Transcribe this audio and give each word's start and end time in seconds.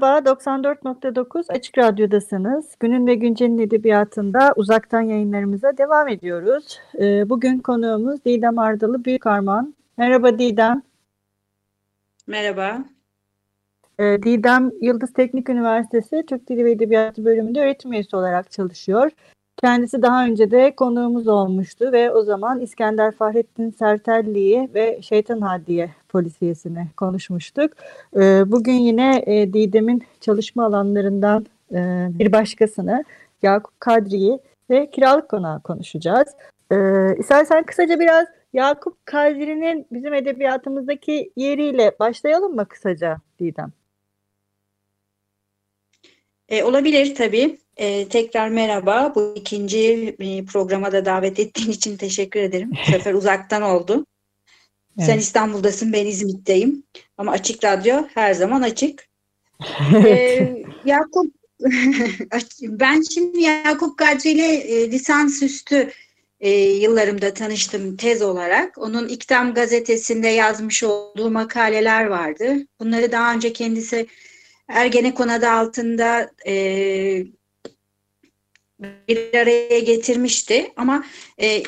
Merhaba, 0.00 0.30
94.9 0.30 1.52
Açık 1.52 1.78
Radyo'dasınız. 1.78 2.76
Günün 2.80 3.06
ve 3.06 3.14
Güncel'in 3.14 3.58
edebiyatında 3.58 4.52
uzaktan 4.56 5.00
yayınlarımıza 5.00 5.78
devam 5.78 6.08
ediyoruz. 6.08 6.80
Ee, 6.98 7.28
bugün 7.28 7.58
konuğumuz 7.58 8.24
Didem 8.24 8.58
Ardalı 8.58 9.04
Büyükarman. 9.04 9.74
Merhaba 9.96 10.38
Didem. 10.38 10.82
Merhaba. 12.26 12.84
Ee, 13.98 14.22
Didem 14.22 14.70
Yıldız 14.80 15.12
Teknik 15.12 15.48
Üniversitesi 15.48 16.24
Türk 16.26 16.48
Dili 16.48 16.64
ve 16.64 16.70
Edebiyatı 16.70 17.24
bölümünde 17.24 17.60
öğretim 17.60 17.92
üyesi 17.92 18.16
olarak 18.16 18.50
çalışıyor. 18.50 19.10
Kendisi 19.56 20.02
daha 20.02 20.24
önce 20.24 20.50
de 20.50 20.76
konuğumuz 20.76 21.28
olmuştu 21.28 21.92
ve 21.92 22.10
o 22.10 22.22
zaman 22.22 22.60
İskender 22.60 23.12
Fahrettin 23.12 23.70
Sertelli'yi 23.70 24.70
ve 24.74 25.02
Şeytan 25.02 25.40
Hadiye 25.40 25.90
polisiyesini 26.16 26.86
konuşmuştuk. 26.96 27.72
Ee, 28.16 28.42
bugün 28.46 28.72
yine 28.72 29.22
e, 29.26 29.52
Didem'in 29.52 30.02
çalışma 30.20 30.64
alanlarından 30.66 31.46
e, 31.72 32.08
bir 32.10 32.32
başkasını 32.32 33.04
Yakup 33.42 33.80
Kadri'yi 33.80 34.38
ve 34.70 34.90
kiralık 34.90 35.28
konağı 35.28 35.60
konuşacağız. 35.62 36.28
Ee, 36.72 36.76
istersen 37.18 37.62
kısaca 37.64 38.00
biraz 38.00 38.26
Yakup 38.52 39.06
Kadri'nin 39.06 39.86
bizim 39.92 40.14
edebiyatımızdaki 40.14 41.32
yeriyle 41.36 41.92
başlayalım 42.00 42.54
mı 42.54 42.66
kısaca 42.68 43.18
Didem? 43.40 43.72
E, 46.48 46.62
olabilir 46.62 47.14
tabii. 47.14 47.58
E, 47.76 48.08
tekrar 48.08 48.48
merhaba. 48.48 49.12
Bu 49.14 49.34
ikinci 49.36 50.16
e, 50.18 50.44
programa 50.44 50.92
da 50.92 51.04
davet 51.04 51.40
ettiğin 51.40 51.70
için 51.70 51.96
teşekkür 51.96 52.40
ederim. 52.40 52.70
Bu 52.70 52.90
sefer 52.90 53.14
uzaktan 53.14 53.62
oldu. 53.62 54.04
Evet. 54.98 55.06
Sen 55.06 55.18
İstanbul'dasın, 55.18 55.92
ben 55.92 56.06
İzmit'teyim. 56.06 56.82
Ama 57.18 57.32
Açık 57.32 57.64
Radyo 57.64 58.06
her 58.14 58.34
zaman 58.34 58.62
açık. 58.62 59.06
Evet. 59.96 60.06
E, 60.06 60.62
Yakup, 60.84 61.34
ben 62.62 63.02
şimdi 63.14 63.40
Yakup 63.40 63.98
Kadri 63.98 64.30
ile 64.30 64.54
e, 64.54 64.90
lisansüstü 64.90 65.90
e, 66.40 66.50
yıllarımda 66.50 67.34
tanıştım 67.34 67.96
tez 67.96 68.22
olarak. 68.22 68.78
Onun 68.78 69.08
İktam 69.08 69.54
gazetesinde 69.54 70.28
yazmış 70.28 70.82
olduğu 70.84 71.30
makaleler 71.30 72.04
vardı. 72.06 72.56
Bunları 72.80 73.12
daha 73.12 73.34
önce 73.34 73.52
kendisi 73.52 74.06
Ergenekon 74.68 75.28
adı 75.28 75.48
altında 75.48 76.30
e, 76.46 76.54
bir 79.08 79.34
araya 79.34 79.78
getirmişti 79.78 80.72
ama 80.76 81.04
e, 81.40 81.62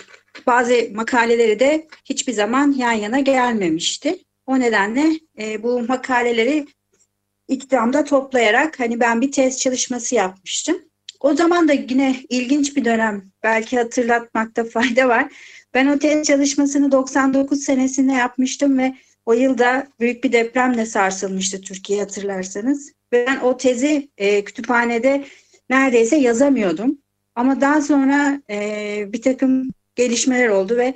bazı 0.47 0.75
makaleleri 0.95 1.61
de 1.61 1.87
hiçbir 2.05 2.33
zaman 2.33 2.73
yan 2.73 2.93
yana 2.93 3.21
gelmemişti. 3.21 4.19
O 4.47 4.61
nedenle 4.61 5.21
e, 5.39 5.63
bu 5.63 5.81
makaleleri 5.81 6.67
iktidarda 7.49 8.05
toplayarak 8.05 8.81
hani 8.81 9.01
ben 9.01 9.21
bir 9.21 9.33
tez 9.33 9.59
çalışması 9.59 10.15
yapmıştım. 10.15 10.77
O 11.21 11.35
zaman 11.35 11.69
da 11.69 11.73
yine 11.73 12.17
ilginç 12.29 12.77
bir 12.77 12.85
dönem 12.85 13.25
belki 13.43 13.79
hatırlatmakta 13.79 14.65
fayda 14.73 15.09
var. 15.09 15.33
Ben 15.75 15.87
o 15.87 15.99
tez 15.99 16.27
çalışmasını 16.27 16.93
99 16.93 17.61
senesinde 17.61 18.13
yapmıştım 18.13 18.79
ve 18.79 18.95
o 19.27 19.33
yılda 19.33 19.87
büyük 20.01 20.25
bir 20.25 20.33
depremle 20.33 20.87
sarsılmıştı 20.87 21.61
Türkiye 21.61 22.01
hatırlarsanız. 22.01 22.93
Ben 23.13 23.41
o 23.41 23.57
tezi 23.57 24.09
e, 24.19 24.45
kütüphanede 24.45 25.25
neredeyse 25.71 26.17
yazamıyordum. 26.17 26.99
Ama 27.35 27.61
daha 27.61 27.83
sonra 27.83 28.43
e, 28.51 29.13
bir 29.13 29.23
takım 29.23 29.71
gelişmeler 29.99 30.49
oldu 30.49 30.77
ve 30.77 30.95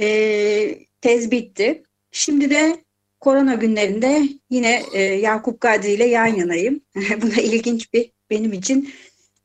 e, 0.00 0.78
tez 1.00 1.30
bitti. 1.30 1.82
Şimdi 2.12 2.50
de 2.50 2.84
korona 3.20 3.54
günlerinde 3.54 4.22
yine 4.50 4.82
e, 4.92 5.02
Yakup 5.02 5.60
Kadri 5.60 5.92
ile 5.92 6.04
yan 6.04 6.26
yanayım. 6.26 6.80
Bu 7.22 7.36
da 7.36 7.40
ilginç 7.40 7.92
bir 7.92 8.12
benim 8.30 8.52
için 8.52 8.90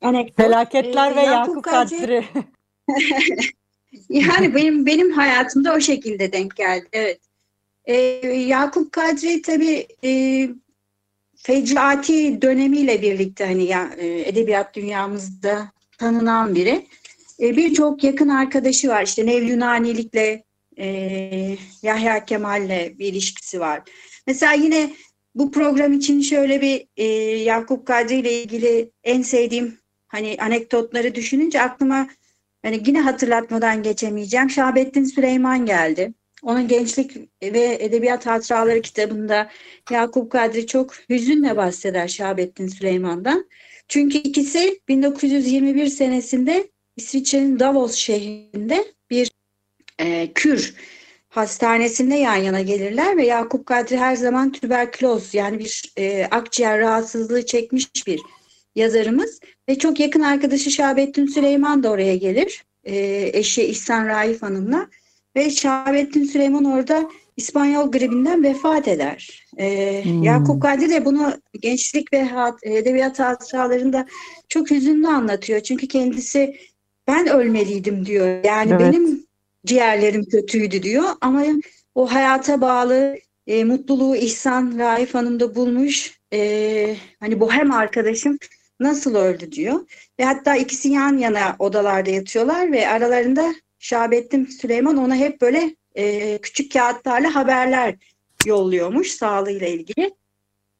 anekdot. 0.01 0.37
Felaketler 0.37 1.11
ee, 1.11 1.15
ve 1.15 1.21
Yakup, 1.21 1.55
Yakup 1.55 1.63
Kadri. 1.63 2.25
Yani 4.09 4.55
benim 4.55 4.85
benim 4.85 5.11
hayatımda 5.11 5.75
o 5.75 5.79
şekilde 5.79 6.33
denk 6.33 6.55
geldi. 6.55 6.87
Evet. 6.93 7.19
Ee, 7.85 7.95
Yakup 8.47 8.91
Kadri 8.91 9.41
tabii 9.41 9.87
e, 10.03 10.49
fecati 11.35 12.41
dönemiyle 12.41 13.01
birlikte 13.01 13.45
hani 13.45 13.63
ya, 13.63 13.89
e, 13.97 14.07
edebiyat 14.07 14.75
dünyamızda 14.75 15.71
tanınan 15.97 16.55
biri. 16.55 16.87
E, 17.39 17.57
Birçok 17.57 18.03
yakın 18.03 18.29
arkadaşı 18.29 18.89
var. 18.89 19.03
İşte 19.03 19.25
Nev 19.25 19.43
Yunanilikle 19.43 20.43
e, 20.77 20.87
Yahya 21.81 22.25
Kemal'le 22.25 22.99
bir 22.99 23.05
ilişkisi 23.05 23.59
var. 23.59 23.81
Mesela 24.27 24.53
yine 24.53 24.89
bu 25.35 25.51
program 25.51 25.93
için 25.93 26.21
şöyle 26.21 26.61
bir 26.61 26.87
e, 26.97 27.05
Yakup 27.43 27.87
Kadri 27.87 28.15
ile 28.15 28.41
ilgili 28.41 28.91
en 29.03 29.21
sevdiğim 29.21 29.77
hani 30.07 30.37
anekdotları 30.39 31.15
düşününce 31.15 31.61
aklıma 31.61 32.07
hani 32.61 32.83
yine 32.85 33.01
hatırlatmadan 33.01 33.83
geçemeyeceğim. 33.83 34.49
Şahabettin 34.49 35.03
Süleyman 35.03 35.65
geldi. 35.65 36.13
Onun 36.43 36.67
Gençlik 36.67 37.15
ve 37.43 37.77
Edebiyat 37.79 38.25
Hatıraları 38.25 38.81
kitabında 38.81 39.49
Yakup 39.91 40.31
Kadri 40.31 40.67
çok 40.67 40.93
hüzünle 41.09 41.57
bahseder 41.57 42.07
Şahabettin 42.07 42.67
Süleyman'dan. 42.67 43.49
Çünkü 43.87 44.17
ikisi 44.17 44.79
1921 44.87 45.87
senesinde 45.87 46.67
İsviçre'nin 46.97 47.59
Davos 47.59 47.95
şehrinde 47.95 48.85
bir 49.09 49.31
e, 49.99 50.33
kür 50.33 50.75
hastanesinde 51.29 52.15
yan 52.15 52.35
yana 52.35 52.61
gelirler 52.61 53.17
ve 53.17 53.25
Yakup 53.25 53.65
Kadri 53.65 53.97
her 53.97 54.15
zaman 54.15 54.51
tüberküloz 54.51 55.33
yani 55.33 55.59
bir 55.59 55.93
e, 55.97 56.25
akciğer 56.25 56.79
rahatsızlığı 56.79 57.45
çekmiş 57.45 58.07
bir 58.07 58.19
yazarımız 58.75 59.39
ve 59.69 59.77
çok 59.77 59.99
yakın 59.99 60.21
arkadaşı 60.21 60.71
Şahabettin 60.71 61.25
Süleyman 61.25 61.83
da 61.83 61.89
oraya 61.89 62.15
gelir. 62.15 62.63
E, 62.83 63.29
eşi 63.33 63.63
İhsan 63.63 64.07
Raif 64.07 64.41
Hanım'la 64.41 64.87
ve 65.35 65.49
Şahabettin 65.49 66.23
Süleyman 66.23 66.65
orada 66.65 67.09
İspanyol 67.37 67.91
gribinden 67.91 68.43
vefat 68.43 68.87
eder. 68.87 69.45
Ee, 69.57 70.01
hmm. 70.03 70.23
Yakup 70.23 70.61
Kadri 70.61 70.89
de 70.89 71.05
bunu 71.05 71.33
gençlik 71.59 72.13
ve 72.13 72.23
hat, 72.23 72.59
edebiyat 72.63 73.19
hatıralarında 73.19 74.05
çok 74.49 74.71
hüzünlü 74.71 75.07
anlatıyor. 75.07 75.59
Çünkü 75.59 75.87
kendisi 75.87 76.55
ben 77.07 77.27
ölmeliydim 77.27 78.05
diyor. 78.05 78.43
Yani 78.43 78.71
evet. 78.71 78.81
benim 78.81 79.25
ciğerlerim 79.65 80.25
kötüydü 80.25 80.83
diyor 80.83 81.05
ama 81.21 81.43
o 81.95 82.13
hayata 82.13 82.61
bağlı 82.61 83.17
e, 83.47 83.63
mutluluğu 83.63 84.15
İhsan 84.15 84.79
Raif 84.79 85.13
Hanım'da 85.13 85.55
bulmuş. 85.55 86.19
E, 86.33 86.95
hani 87.19 87.39
bohem 87.39 87.71
arkadaşım 87.71 88.37
nasıl 88.79 89.15
öldü 89.15 89.51
diyor. 89.51 89.87
Ve 90.19 90.25
hatta 90.25 90.55
ikisi 90.55 90.89
yan 90.89 91.17
yana 91.17 91.55
odalarda 91.59 92.09
yatıyorlar 92.09 92.71
ve 92.71 92.87
aralarında 92.87 93.55
Şahabettin 93.79 94.45
Süleyman 94.45 94.97
ona 94.97 95.15
hep 95.15 95.41
böyle 95.41 95.75
e, 95.95 96.37
küçük 96.37 96.71
kağıtlarla 96.71 97.35
haberler 97.35 97.95
yolluyormuş 98.45 99.11
sağlığıyla 99.11 99.67
ilgili. 99.67 100.11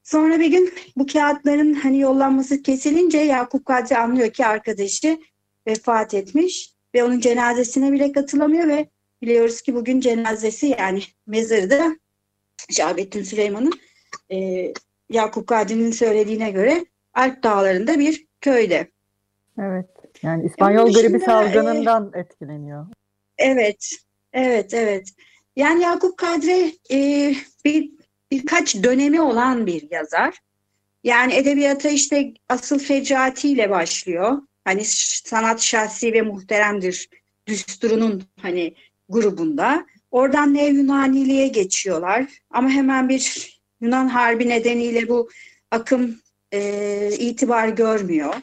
Sonra 0.04 0.40
bir 0.40 0.48
gün 0.48 0.74
bu 0.98 1.06
kağıtların 1.06 1.74
hani 1.74 2.00
yollanması 2.00 2.62
kesilince 2.62 3.18
Yakup 3.18 3.66
Kadri 3.66 3.98
anlıyor 3.98 4.30
ki 4.30 4.46
arkadaşı 4.46 5.18
vefat 5.68 6.14
etmiş 6.14 6.74
ve 6.96 7.04
onun 7.04 7.20
cenazesine 7.20 7.92
bile 7.92 8.12
katılamıyor 8.12 8.68
ve 8.68 8.90
biliyoruz 9.22 9.62
ki 9.62 9.76
bugün 9.76 10.00
cenazesi 10.00 10.76
yani 10.80 11.04
mezarı 11.28 11.70
da 11.70 11.96
Şahabettin 12.72 13.24
Süleyman'ın 13.24 13.74
e, 14.32 14.74
Yakup 15.10 15.48
Kadri'nin 15.48 15.92
söylediğine 15.92 16.52
göre 16.52 16.86
Alp 17.14 17.44
Dağları'nda 17.44 18.00
bir 18.00 18.28
köyde. 18.42 18.92
Evet. 19.60 19.86
Yani 20.22 20.46
İspanyol 20.46 20.94
gribi 20.94 21.20
salgınından 21.20 22.12
e, 22.16 22.20
etkileniyor. 22.20 22.88
Evet. 23.38 23.90
Evet, 24.34 24.74
evet. 24.74 25.10
Yani 25.56 25.84
Yakup 25.84 26.18
Kadri 26.18 26.76
e, 26.92 27.32
bir 27.66 27.92
birkaç 28.32 28.76
dönemi 28.84 29.22
olan 29.22 29.68
bir 29.68 29.92
yazar. 29.92 30.40
Yani 31.04 31.34
edebiyata 31.34 31.90
işte 31.90 32.34
asıl 32.50 32.80
fecaatiyle 32.80 33.70
başlıyor. 33.70 34.42
Hani 34.66 34.86
sanat 34.86 35.62
şahsi 35.62 36.14
ve 36.14 36.22
muhteremdir 36.22 37.10
düsturunun 37.48 38.24
hani 38.42 38.74
grubunda. 39.10 39.86
Oradan 40.12 40.54
Nev 40.54 40.74
Yunaniliğe 40.74 41.48
geçiyorlar. 41.48 42.26
Ama 42.50 42.70
hemen 42.70 43.10
bir 43.10 43.56
Yunan 43.82 44.08
Harbi 44.08 44.50
nedeniyle 44.50 45.10
bu 45.10 45.30
akım 45.72 46.20
e, 46.54 47.10
itibar 47.20 47.68
görmüyor. 47.68 48.34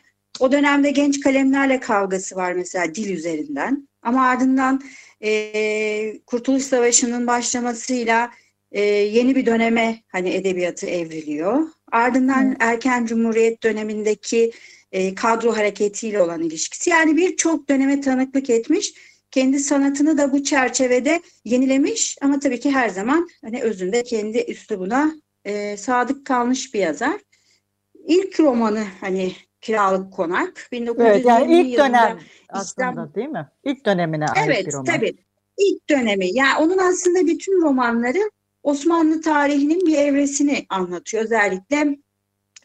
O 0.40 0.52
dönemde 0.52 0.90
genç 0.90 1.20
kalemlerle 1.20 1.80
kavgası 1.80 2.36
var 2.36 2.52
mesela 2.52 2.94
dil 2.94 3.16
üzerinden. 3.16 3.88
Ama 4.02 4.26
ardından 4.26 4.82
e, 5.24 6.18
Kurtuluş 6.26 6.62
Savaşı'nın 6.62 7.26
başlamasıyla 7.26 8.30
e, 8.72 8.80
yeni 8.84 9.36
bir 9.36 9.46
döneme 9.46 10.02
hani 10.08 10.30
edebiyatı 10.30 10.86
evriliyor. 10.86 11.68
Ardından 11.92 12.50
Hı. 12.50 12.56
erken 12.60 13.06
Cumhuriyet 13.06 13.62
dönemindeki 13.62 14.52
e, 14.92 15.14
kadro 15.14 15.56
hareketiyle 15.56 16.22
olan 16.22 16.42
ilişkisi. 16.42 16.90
Yani 16.90 17.16
birçok 17.16 17.68
döneme 17.68 18.00
tanıklık 18.00 18.50
etmiş. 18.50 18.94
Kendi 19.30 19.58
sanatını 19.58 20.18
da 20.18 20.32
bu 20.32 20.42
çerçevede 20.42 21.22
yenilemiş 21.44 22.18
ama 22.22 22.40
tabii 22.40 22.60
ki 22.60 22.70
her 22.70 22.88
zaman 22.88 23.28
hani 23.44 23.62
özünde 23.62 24.02
kendi 24.02 24.38
üslubuna 24.48 25.12
e, 25.44 25.76
sadık 25.76 26.26
kalmış 26.26 26.74
bir 26.74 26.80
yazar. 26.80 27.20
İlk 28.06 28.40
romanı 28.40 28.84
hani 29.00 29.32
Kiralık 29.60 30.12
Konak 30.12 30.68
1920 30.72 31.08
evet, 31.08 31.26
yani 31.26 31.60
ilk 31.60 31.78
dönem 31.78 32.18
aslında 32.48 32.90
İstanbul. 32.90 33.14
değil 33.14 33.28
mi? 33.28 33.48
İlk 33.64 33.86
dönemine 33.86 34.26
ait 34.26 34.46
evet, 34.46 34.66
bir 34.66 34.72
roman. 34.72 34.86
Evet 34.88 35.00
tabii. 35.00 35.24
İlk 35.58 35.90
dönemi. 35.90 36.34
Yani 36.34 36.64
onun 36.64 36.78
aslında 36.78 37.26
bütün 37.26 37.62
romanları 37.62 38.30
Osmanlı 38.62 39.20
tarihinin 39.20 39.86
bir 39.86 39.98
evresini 39.98 40.66
anlatıyor. 40.68 41.24
Özellikle 41.24 41.98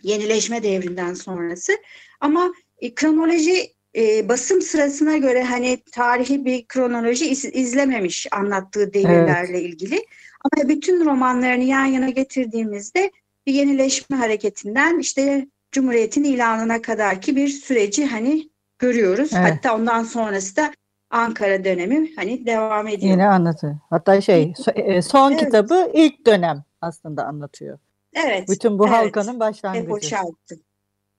yenileşme 0.04 0.64
devrinden 0.64 1.14
sonrası. 1.14 1.74
Ama 2.20 2.54
e, 2.80 2.96
kronoloji 2.96 3.74
e, 3.96 4.30
basım 4.30 4.62
sırasına 4.62 5.18
göre 5.18 5.44
hani 5.44 5.78
tarihi 5.92 6.46
bir 6.46 6.68
kronoloji 6.68 7.30
iz, 7.30 7.46
izlememiş 7.46 8.28
anlattığı 8.32 8.94
devirlerle 8.94 9.58
evet. 9.58 9.70
ilgili. 9.70 10.06
Ama 10.44 10.70
bütün 10.70 11.06
romanlarını 11.06 11.64
yan 11.64 11.86
yana 11.86 12.10
getirdiğimizde 12.10 13.12
bir 13.48 13.54
yenileşme 13.54 14.18
hareketinden 14.18 15.00
işte 15.00 15.48
Cumhuriyet'in 15.72 16.24
ilanına 16.24 16.82
kadar 16.82 17.22
ki 17.22 17.36
bir 17.36 17.48
süreci 17.48 18.06
hani 18.06 18.50
görüyoruz. 18.80 19.30
Evet. 19.34 19.52
Hatta 19.52 19.76
ondan 19.76 20.04
sonrası 20.04 20.56
da 20.56 20.72
Ankara 21.10 21.64
dönemi 21.64 22.16
hani 22.16 22.46
devam 22.46 22.88
ediyor. 22.88 23.12
Yine 23.12 23.28
anlatıyor. 23.28 23.78
Hatta 23.90 24.22
şey 24.22 24.54
e, 24.76 25.02
son 25.02 25.32
evet. 25.32 25.44
kitabı 25.44 25.92
ilk 25.94 26.26
dönem 26.26 26.64
aslında 26.82 27.26
anlatıyor. 27.26 27.80
Evet. 28.26 28.50
Bütün 28.50 28.80
bu 28.80 28.88
evet. 28.88 28.96
halkanın 28.96 29.40
başlangıcı. 29.40 29.90
boşalttı. 29.90 30.56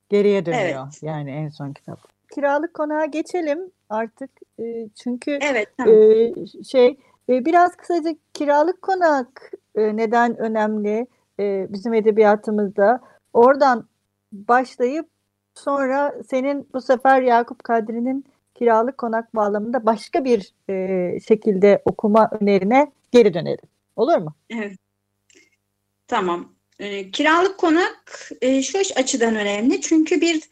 Geriye 0.09 0.47
dönüyor 0.47 0.85
evet. 0.85 1.03
yani 1.03 1.31
en 1.31 1.49
son 1.49 1.73
kitap. 1.73 1.99
Kiralık 2.35 2.75
konağa 2.75 3.05
geçelim 3.05 3.71
artık 3.91 4.31
e, 4.61 4.89
çünkü 5.03 5.39
evet, 5.43 5.69
tamam. 5.77 5.95
e, 5.95 6.33
şey 6.65 6.99
e, 7.29 7.45
biraz 7.45 7.77
kısaca 7.77 8.17
kiralık 8.35 8.83
konak 8.83 9.53
e, 9.75 9.97
neden 9.97 10.37
önemli 10.37 11.07
e, 11.41 11.67
bizim 11.71 11.95
edebiyatımızda 11.95 13.01
oradan 13.33 13.89
başlayıp 14.33 15.09
sonra 15.55 16.15
senin 16.31 16.69
bu 16.75 16.81
sefer 16.81 17.23
Yakup 17.23 17.65
Kadri'nin 17.65 18.25
kiralık 18.55 18.99
konak 18.99 19.35
bağlamında 19.35 19.87
başka 19.87 20.25
bir 20.25 20.53
e, 20.71 21.21
şekilde 21.21 21.83
okuma 21.85 22.31
önerine 22.41 22.93
geri 23.13 23.35
dönelim. 23.35 23.69
Olur 23.97 24.19
mu? 24.19 24.35
Evet. 24.51 24.79
Tamam. 26.09 26.58
E, 26.79 27.11
kiralık 27.11 27.59
konak 27.59 28.31
e, 28.41 28.63
şu 28.63 28.79
açıdan 28.97 29.37
önemli. 29.37 29.81
Çünkü 29.81 30.21
bir 30.21 30.43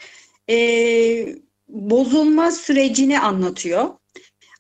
e, 0.51 0.57
bozulma 1.69 2.51
sürecini 2.51 3.21
anlatıyor. 3.21 3.91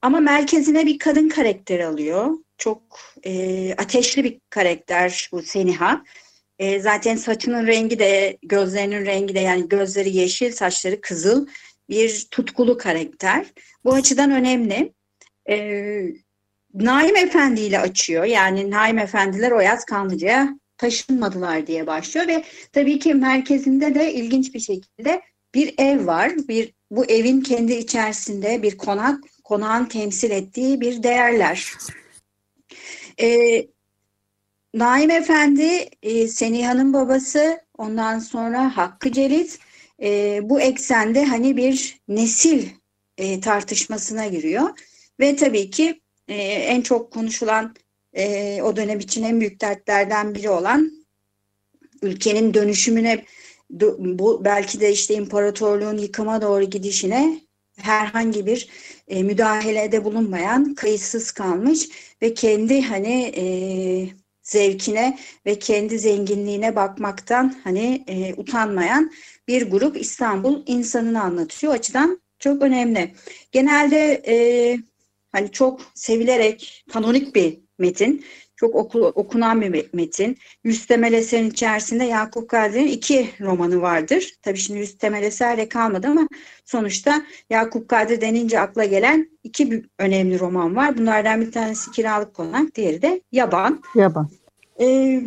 Ama 0.02 0.20
merkezine 0.20 0.86
bir 0.86 0.98
kadın 0.98 1.28
karakter 1.28 1.80
alıyor. 1.80 2.30
Çok 2.58 2.82
e, 3.24 3.74
ateşli 3.74 4.24
bir 4.24 4.40
karakter 4.50 5.28
bu 5.32 5.42
Seniha. 5.42 6.04
E, 6.58 6.80
zaten 6.80 7.16
saçının 7.16 7.66
rengi 7.66 7.98
de, 7.98 8.38
gözlerinin 8.42 9.06
rengi 9.06 9.34
de 9.34 9.40
yani 9.40 9.68
gözleri 9.68 10.16
yeşil, 10.16 10.52
saçları 10.52 11.00
kızıl 11.00 11.46
bir 11.88 12.28
tutkulu 12.30 12.78
karakter. 12.78 13.46
Bu 13.84 13.94
açıdan 13.94 14.30
önemli. 14.30 14.92
E, 15.48 15.56
Naim 16.74 17.16
Efendi 17.16 17.60
ile 17.60 17.78
açıyor. 17.78 18.24
Yani 18.24 18.70
Naim 18.70 18.98
Efendiler 18.98 19.50
Oyaz 19.50 19.84
Kanlıca'ya 19.84 20.58
taşınmadılar 20.78 21.66
diye 21.66 21.86
başlıyor 21.86 22.28
ve 22.28 22.44
tabii 22.72 22.98
ki 22.98 23.14
merkezinde 23.14 23.94
de 23.94 24.14
ilginç 24.14 24.54
bir 24.54 24.60
şekilde 24.60 25.22
bir 25.54 25.74
ev 25.78 26.06
var. 26.06 26.32
Bir 26.48 26.74
bu 26.90 27.04
evin 27.04 27.40
kendi 27.40 27.72
içerisinde 27.72 28.62
bir 28.62 28.78
konak, 28.78 29.24
konağın 29.44 29.84
temsil 29.84 30.30
ettiği 30.30 30.80
bir 30.80 31.02
değerler. 31.02 31.72
Ee, 33.20 33.66
Naim 34.74 35.10
Efendi, 35.10 35.88
e, 36.02 36.28
Seniha'nın 36.28 36.92
babası, 36.92 37.60
ondan 37.78 38.18
sonra 38.18 38.76
Hakkı 38.76 39.12
Celit 39.12 39.58
e, 40.02 40.40
bu 40.42 40.60
eksende 40.60 41.24
hani 41.24 41.56
bir 41.56 42.00
nesil 42.08 42.68
e, 43.18 43.40
tartışmasına 43.40 44.26
giriyor. 44.26 44.68
Ve 45.20 45.36
tabii 45.36 45.70
ki 45.70 46.00
e, 46.28 46.34
en 46.42 46.80
çok 46.80 47.12
konuşulan 47.12 47.74
e, 48.16 48.62
o 48.62 48.76
dönem 48.76 49.00
için 49.00 49.22
en 49.22 49.40
büyük 49.40 49.60
dertlerden 49.60 50.34
biri 50.34 50.50
olan 50.50 50.92
ülkenin 52.02 52.54
dönüşümüne 52.54 53.24
bu 53.98 54.44
belki 54.44 54.80
de 54.80 54.92
işte 54.92 55.14
imparatorluğun 55.14 55.98
yıkıma 55.98 56.42
doğru 56.42 56.64
gidişine 56.64 57.40
herhangi 57.76 58.46
bir 58.46 58.68
e, 59.08 59.22
müdahalede 59.22 60.04
bulunmayan, 60.04 60.74
kayıtsız 60.74 61.32
kalmış 61.32 61.88
ve 62.22 62.34
kendi 62.34 62.82
hani 62.82 63.32
e, 63.36 63.44
zevkine 64.42 65.18
ve 65.46 65.58
kendi 65.58 65.98
zenginliğine 65.98 66.76
bakmaktan 66.76 67.60
hani 67.64 68.04
e, 68.06 68.34
utanmayan 68.34 69.12
bir 69.48 69.70
grup 69.70 70.00
İstanbul 70.00 70.62
insanını 70.66 71.22
anlatıyor. 71.22 71.72
O 71.72 71.76
açıdan 71.76 72.20
çok 72.38 72.62
önemli. 72.62 73.14
Genelde 73.52 74.22
e, 74.26 74.36
hani 75.32 75.52
çok 75.52 75.80
sevilerek 75.94 76.84
kanonik 76.92 77.34
bir 77.34 77.65
metin. 77.78 78.24
Çok 78.56 78.74
oku, 78.74 79.06
okunan 79.06 79.60
bir 79.60 79.86
metin. 79.92 80.38
Yüz 80.64 80.86
temel 80.86 81.12
eserin 81.12 81.50
içerisinde 81.50 82.04
Yakup 82.04 82.48
Kadri'nin 82.48 82.86
iki 82.86 83.28
romanı 83.40 83.80
vardır. 83.82 84.34
Tabii 84.42 84.58
şimdi 84.58 84.80
yüz 84.80 84.98
temel 84.98 85.22
eserle 85.22 85.68
kalmadı 85.68 86.06
ama 86.06 86.28
sonuçta 86.64 87.22
Yakup 87.50 87.88
Kadri 87.88 88.20
denince 88.20 88.60
akla 88.60 88.84
gelen 88.84 89.30
iki 89.44 89.82
önemli 89.98 90.40
roman 90.40 90.76
var. 90.76 90.98
Bunlardan 90.98 91.40
bir 91.40 91.52
tanesi 91.52 91.90
Kiralık 91.90 92.34
Konak, 92.34 92.74
diğeri 92.74 93.02
de 93.02 93.20
Yaban. 93.32 93.82
Yaban. 93.94 94.30
Ee, 94.80 95.22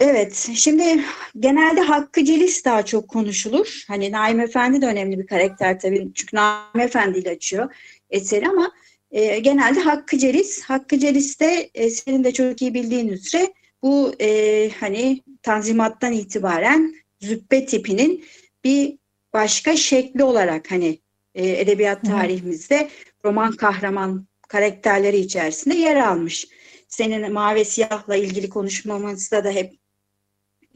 evet, 0.00 0.50
şimdi 0.54 1.00
genelde 1.38 1.80
Hakkı 1.80 2.24
Celis 2.24 2.64
daha 2.64 2.84
çok 2.84 3.08
konuşulur. 3.08 3.84
Hani 3.88 4.12
Naim 4.12 4.40
Efendi 4.40 4.82
de 4.82 4.86
önemli 4.86 5.18
bir 5.18 5.26
karakter 5.26 5.80
tabii. 5.80 6.08
Çünkü 6.14 6.36
Naim 6.36 6.80
Efendi 6.80 7.18
ile 7.18 7.30
açıyor 7.30 7.74
eseri 8.10 8.48
ama 8.48 8.72
e, 9.10 9.38
genelde 9.38 9.80
Hakkı 9.80 10.18
Celis. 10.18 10.62
Hakkı 10.62 10.98
Celis 10.98 11.40
de 11.40 11.70
e, 11.74 11.90
senin 11.90 12.24
de 12.24 12.32
çok 12.32 12.62
iyi 12.62 12.74
bildiğin 12.74 13.08
üzere 13.08 13.52
bu 13.82 14.12
e, 14.20 14.70
hani 14.80 15.22
Tanzimat'tan 15.42 16.12
itibaren 16.12 16.94
züppe 17.20 17.66
tipinin 17.66 18.24
bir 18.64 18.98
başka 19.32 19.76
şekli 19.76 20.24
olarak 20.24 20.70
hani 20.70 20.98
e, 21.34 21.48
edebiyat 21.48 22.04
tarihimizde 22.04 22.88
roman 23.24 23.52
kahraman 23.52 24.26
karakterleri 24.48 25.16
içerisinde 25.16 25.74
yer 25.74 25.96
almış. 25.96 26.48
Senin 26.88 27.32
mavi 27.32 27.64
siyahla 27.64 28.16
ilgili 28.16 28.48
konuşmamızda 28.48 29.44
da 29.44 29.50
hep 29.50 29.72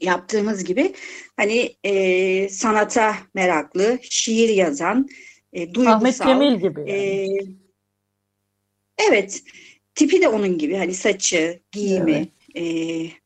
yaptığımız 0.00 0.64
gibi 0.64 0.94
hani 1.36 1.74
e, 1.84 2.48
sanata 2.48 3.16
meraklı, 3.34 3.98
şiir 4.02 4.48
yazan, 4.48 5.08
e, 5.52 5.74
duygusal. 5.74 5.96
Ahmet 5.96 6.16
Cemil 6.16 6.60
gibi. 6.60 6.80
Yani. 6.80 6.92
E, 6.92 7.63
Evet, 8.98 9.42
tipi 9.94 10.22
de 10.22 10.28
onun 10.28 10.58
gibi. 10.58 10.76
Hani 10.76 10.94
saçı, 10.94 11.60
giyimi, 11.72 12.28
evet. 12.54 12.66
e, 12.66 13.24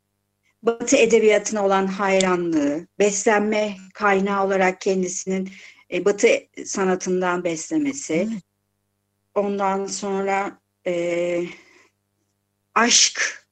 Batı 0.63 0.97
edebiyatına 0.97 1.67
olan 1.67 1.87
hayranlığı, 1.87 2.87
beslenme 2.99 3.77
kaynağı 3.95 4.47
olarak 4.47 4.81
kendisinin 4.81 5.51
e, 5.93 6.05
Batı 6.05 6.29
sanatından 6.65 7.45
beslemesi. 7.45 8.15
Evet. 8.15 8.43
Ondan 9.35 9.87
sonra 9.87 10.61
e, 10.87 11.45
aşk 12.75 13.47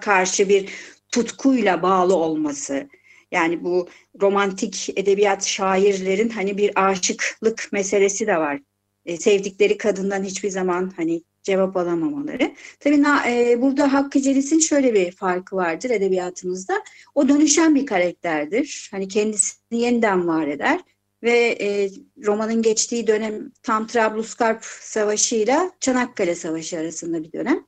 karşı 0.00 0.48
bir 0.48 0.70
tutkuyla 1.12 1.82
bağlı 1.82 2.16
olması. 2.16 2.88
Yani 3.32 3.64
bu 3.64 3.88
romantik 4.20 4.88
edebiyat 4.96 5.46
şairlerin 5.46 6.28
hani 6.28 6.58
bir 6.58 6.88
aşıklık 6.88 7.68
meselesi 7.72 8.26
de 8.26 8.36
var. 8.36 8.60
E, 9.06 9.16
sevdikleri 9.16 9.78
kadından 9.78 10.24
hiçbir 10.24 10.50
zaman 10.50 10.92
hani 10.96 11.22
cevap 11.42 11.76
alamamaları. 11.76 12.54
Tabii 12.80 13.02
e, 13.28 13.62
burada 13.62 13.92
Hakkı 13.92 14.20
Celis'in 14.20 14.58
şöyle 14.58 14.94
bir 14.94 15.12
farkı 15.12 15.56
vardır 15.56 15.90
edebiyatımızda. 15.90 16.74
O 17.14 17.28
dönüşen 17.28 17.74
bir 17.74 17.86
karakterdir. 17.86 18.88
Hani 18.90 19.08
kendisini 19.08 19.80
yeniden 19.80 20.28
var 20.28 20.46
eder. 20.46 20.80
ve 21.22 21.56
e, 21.60 21.90
romanın 22.26 22.62
geçtiği 22.62 23.06
dönem 23.06 23.52
tam 23.62 23.86
Trablusgarp 23.86 24.64
Savaşı 24.64 25.36
ile 25.36 25.70
Çanakkale 25.80 26.34
Savaşı 26.34 26.78
arasında 26.78 27.24
bir 27.24 27.32
dönem. 27.32 27.66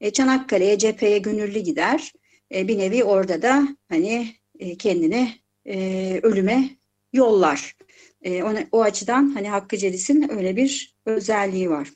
E, 0.00 0.10
Çanakkale'ye 0.10 0.78
cepheye 0.78 1.18
gönüllü 1.18 1.58
gider. 1.58 2.12
E, 2.54 2.68
bir 2.68 2.78
nevi 2.78 3.04
orada 3.04 3.42
da 3.42 3.68
hani 3.88 4.28
e, 4.58 4.76
kendini 4.76 5.32
e, 5.66 6.20
ölüme 6.22 6.70
yollar. 7.12 7.76
E, 8.22 8.42
ona, 8.42 8.64
o 8.72 8.82
açıdan 8.82 9.34
hani 9.34 9.48
Hakkı 9.48 9.76
Celis'in 9.76 10.30
öyle 10.30 10.56
bir 10.56 10.96
özelliği 11.06 11.70
var. 11.70 11.88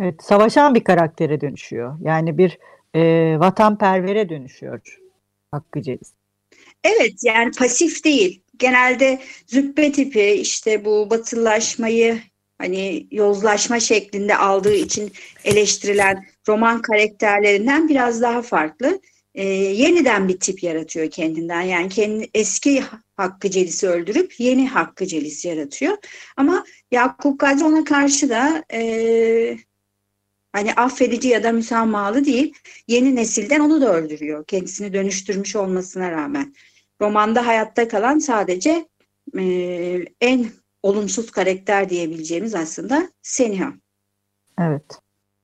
Evet, 0.00 0.22
savaşan 0.22 0.74
bir 0.74 0.84
karaktere 0.84 1.40
dönüşüyor. 1.40 1.96
Yani 2.02 2.38
bir 2.38 2.58
e, 2.94 3.00
vatanpervere 3.40 4.28
dönüşüyor 4.28 4.98
Hakkı 5.50 5.82
Celis. 5.82 6.12
Evet 6.84 7.12
yani 7.24 7.50
pasif 7.58 8.04
değil. 8.04 8.42
Genelde 8.56 9.20
züppe 9.46 9.92
tipi 9.92 10.22
işte 10.22 10.84
bu 10.84 11.10
batılılaşmayı 11.10 12.20
hani 12.58 13.06
yozlaşma 13.10 13.80
şeklinde 13.80 14.36
aldığı 14.36 14.74
için 14.74 15.12
eleştirilen 15.44 16.26
roman 16.48 16.82
karakterlerinden 16.82 17.88
biraz 17.88 18.22
daha 18.22 18.42
farklı. 18.42 19.00
E, 19.34 19.44
yeniden 19.46 20.28
bir 20.28 20.40
tip 20.40 20.62
yaratıyor 20.62 21.10
kendinden. 21.10 21.62
Yani 21.62 21.88
kendi 21.88 22.30
eski 22.34 22.84
Hakkı 23.16 23.50
Celis'i 23.50 23.88
öldürüp 23.88 24.40
yeni 24.40 24.68
Hakkı 24.68 25.06
Celis 25.06 25.44
yaratıyor. 25.44 25.96
Ama 26.36 26.64
Yakup 26.90 27.38
Kadri 27.38 27.64
ona 27.64 27.84
karşı 27.84 28.28
da 28.28 28.64
e, 28.72 29.58
hani 30.52 30.74
affedici 30.74 31.28
ya 31.28 31.42
da 31.42 31.52
müsamahalı 31.52 32.24
değil. 32.24 32.54
Yeni 32.88 33.16
nesilden 33.16 33.60
onu 33.60 33.80
da 33.80 33.94
öldürüyor. 33.94 34.44
Kendisini 34.44 34.92
dönüştürmüş 34.92 35.56
olmasına 35.56 36.10
rağmen. 36.10 36.54
Romanda 37.00 37.46
hayatta 37.46 37.88
kalan 37.88 38.18
sadece 38.18 38.88
e, 39.38 39.44
en 40.20 40.46
olumsuz 40.82 41.30
karakter 41.30 41.90
diyebileceğimiz 41.90 42.54
aslında 42.54 43.08
Seniha. 43.22 43.72
Evet. 44.60 44.98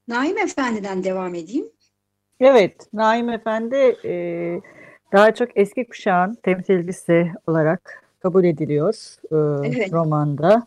Naim 0.09 0.39
Efendi'den 0.39 1.05
devam 1.05 1.35
edeyim. 1.35 1.67
Evet, 2.41 2.89
Naim 2.93 3.29
Efendi 3.29 3.97
e, 4.05 4.13
daha 5.13 5.35
çok 5.35 5.49
eski 5.55 5.89
kuşağın 5.89 6.39
temsilcisi 6.43 7.33
olarak 7.47 8.03
kabul 8.21 8.45
ediliyor 8.45 8.95
e, 9.33 9.69
Evet. 9.69 9.93
romanda. 9.93 10.67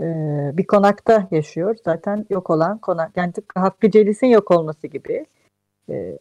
E, 0.00 0.04
bir 0.56 0.66
konakta 0.66 1.28
yaşıyor. 1.30 1.76
Zaten 1.84 2.26
yok 2.30 2.50
olan 2.50 2.78
konak. 2.78 3.16
Yani 3.16 3.32
tıpkı 3.32 3.60
Hakkı 3.60 3.90
Celis'in 3.90 4.26
yok 4.26 4.50
olması 4.50 4.86
gibi. 4.86 5.26
E, 5.90 6.18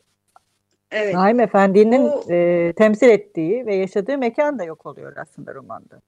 Evet. 0.92 1.14
Naim 1.14 1.40
Efendi'nin 1.40 2.04
Bu- 2.04 2.34
e, 2.34 2.74
temsil 2.74 3.10
ettiği 3.10 3.66
ve 3.66 3.76
yaşadığı 3.76 4.18
mekan 4.18 4.60
da 4.60 4.64
yok 4.64 4.86
oluyor 4.86 5.18
aslında 5.18 5.56
romanda. 5.56 6.02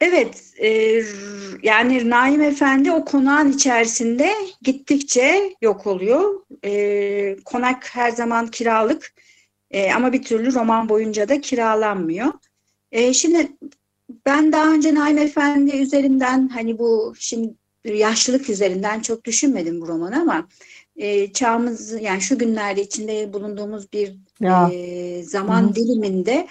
Evet, 0.00 0.54
e, 0.58 1.02
yani 1.62 2.10
Naim 2.10 2.40
Efendi 2.40 2.92
o 2.92 3.04
konağın 3.04 3.52
içerisinde 3.52 4.30
gittikçe 4.62 5.54
yok 5.62 5.86
oluyor. 5.86 6.40
E, 6.64 7.36
konak 7.44 7.94
her 7.94 8.10
zaman 8.10 8.46
kiralık 8.46 9.14
e, 9.70 9.92
ama 9.92 10.12
bir 10.12 10.22
türlü 10.22 10.54
roman 10.54 10.88
boyunca 10.88 11.28
da 11.28 11.40
kiralanmıyor. 11.40 12.32
E, 12.92 13.12
şimdi 13.12 13.52
ben 14.26 14.52
daha 14.52 14.72
önce 14.74 14.94
Naim 14.94 15.18
Efendi 15.18 15.76
üzerinden 15.76 16.48
hani 16.48 16.78
bu 16.78 17.14
şimdi 17.18 17.54
yaşlılık 17.84 18.50
üzerinden 18.50 19.00
çok 19.00 19.24
düşünmedim 19.24 19.80
bu 19.80 19.88
romanı 19.88 20.20
ama 20.20 20.48
e, 20.96 21.32
çağımız 21.32 22.02
yani 22.02 22.20
şu 22.20 22.38
günlerde 22.38 22.82
içinde 22.82 23.32
bulunduğumuz 23.32 23.92
bir 23.92 24.16
Ya. 24.40 24.70
e, 24.72 25.22
zaman 25.22 25.70
Hı. 25.70 25.74
diliminde 25.74 26.46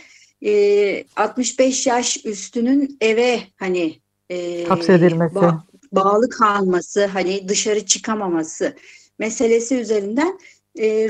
e, 0.45 1.03
65 1.15 1.87
yaş 1.87 2.25
üstünün 2.25 2.97
eve 3.01 3.39
hani 3.57 3.99
e, 4.31 4.65
Hapsedilmesi. 4.67 5.35
ba- 5.35 5.61
bağlı 5.91 6.29
kalması, 6.29 7.05
hani 7.05 7.47
dışarı 7.49 7.85
çıkamaması 7.85 8.75
meselesi 9.19 9.75
üzerinden 9.75 10.39
e, 10.79 11.09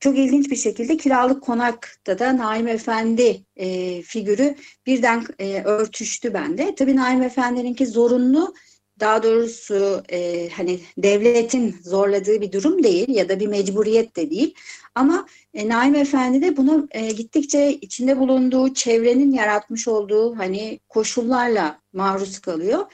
çok 0.00 0.18
ilginç 0.18 0.50
bir 0.50 0.56
şekilde 0.56 0.96
kiralık 0.96 1.42
konakta 1.42 2.18
da 2.18 2.36
Naim 2.36 2.68
Efendi 2.68 3.42
e, 3.56 4.02
figürü 4.02 4.54
birden 4.86 5.24
e, 5.38 5.62
örtüştü 5.62 6.34
bende. 6.34 6.74
Tabii 6.74 6.96
Naim 6.96 7.22
Efendi'ninki 7.22 7.86
zorunlu 7.86 8.54
daha 9.00 9.22
doğrusu 9.22 10.02
e, 10.08 10.48
hani 10.48 10.80
devletin 10.98 11.76
zorladığı 11.84 12.40
bir 12.40 12.52
durum 12.52 12.82
değil 12.82 13.08
ya 13.08 13.28
da 13.28 13.40
bir 13.40 13.46
mecburiyet 13.46 14.16
de 14.16 14.30
değil. 14.30 14.54
Ama 14.94 15.26
e, 15.54 15.68
Naim 15.68 15.94
Efendi 15.94 16.42
de 16.42 16.56
buna 16.56 16.86
e, 16.90 17.12
gittikçe 17.12 17.72
içinde 17.72 18.18
bulunduğu 18.18 18.74
çevrenin 18.74 19.32
yaratmış 19.32 19.88
olduğu 19.88 20.38
hani 20.38 20.80
koşullarla 20.88 21.80
maruz 21.92 22.38
kalıyor. 22.38 22.86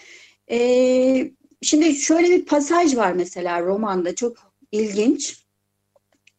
E, 0.51 1.31
şimdi 1.63 1.95
şöyle 1.95 2.31
bir 2.31 2.47
pasaj 2.47 2.97
var 2.97 3.13
mesela 3.13 3.61
romanda 3.61 4.15
çok 4.15 4.37
ilginç. 4.73 5.42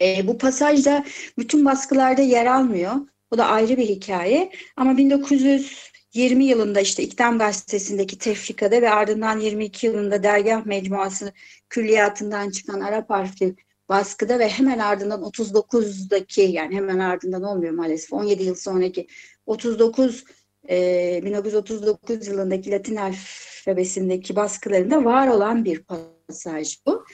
E, 0.01 0.27
bu 0.27 0.37
pasajda 0.37 1.05
bütün 1.37 1.65
baskılarda 1.65 2.21
yer 2.21 2.45
almıyor. 2.45 2.93
O 3.31 3.37
da 3.37 3.45
ayrı 3.45 3.77
bir 3.77 3.87
hikaye. 3.87 4.51
Ama 4.77 4.97
1920 4.97 6.45
yılında 6.45 6.81
işte 6.81 7.03
İktam 7.03 7.39
Gazetesi'ndeki 7.39 8.17
tefrikada 8.17 8.81
ve 8.81 8.89
ardından 8.89 9.39
22 9.39 9.87
yılında 9.87 10.23
Dergah 10.23 10.65
Mecmuası 10.65 11.33
külliyatından 11.69 12.49
çıkan 12.49 12.79
Arap 12.79 13.09
harfli 13.09 13.55
baskıda 13.89 14.39
ve 14.39 14.49
hemen 14.49 14.79
ardından 14.79 15.21
39'daki 15.21 16.41
yani 16.41 16.75
hemen 16.75 16.99
ardından 16.99 17.43
olmuyor 17.43 17.73
maalesef 17.73 18.13
17 18.13 18.43
yıl 18.43 18.55
sonraki 18.55 19.07
39 19.45 20.23
e, 20.69 21.21
1939 21.25 22.27
yılındaki 22.27 22.71
Latin 22.71 22.95
alfabesindeki 22.95 24.35
baskılarında 24.35 25.05
var 25.05 25.27
olan 25.27 25.65
bir 25.65 25.83
pasaj 25.83 26.77
bu. 26.85 27.05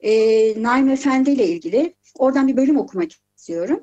E, 0.00 0.12
Naim 0.62 0.88
Efendi 0.88 1.30
ile 1.30 1.46
ilgili 1.46 1.94
oradan 2.18 2.48
bir 2.48 2.56
bölüm 2.56 2.78
okumak 2.78 3.10
istiyorum. 3.36 3.80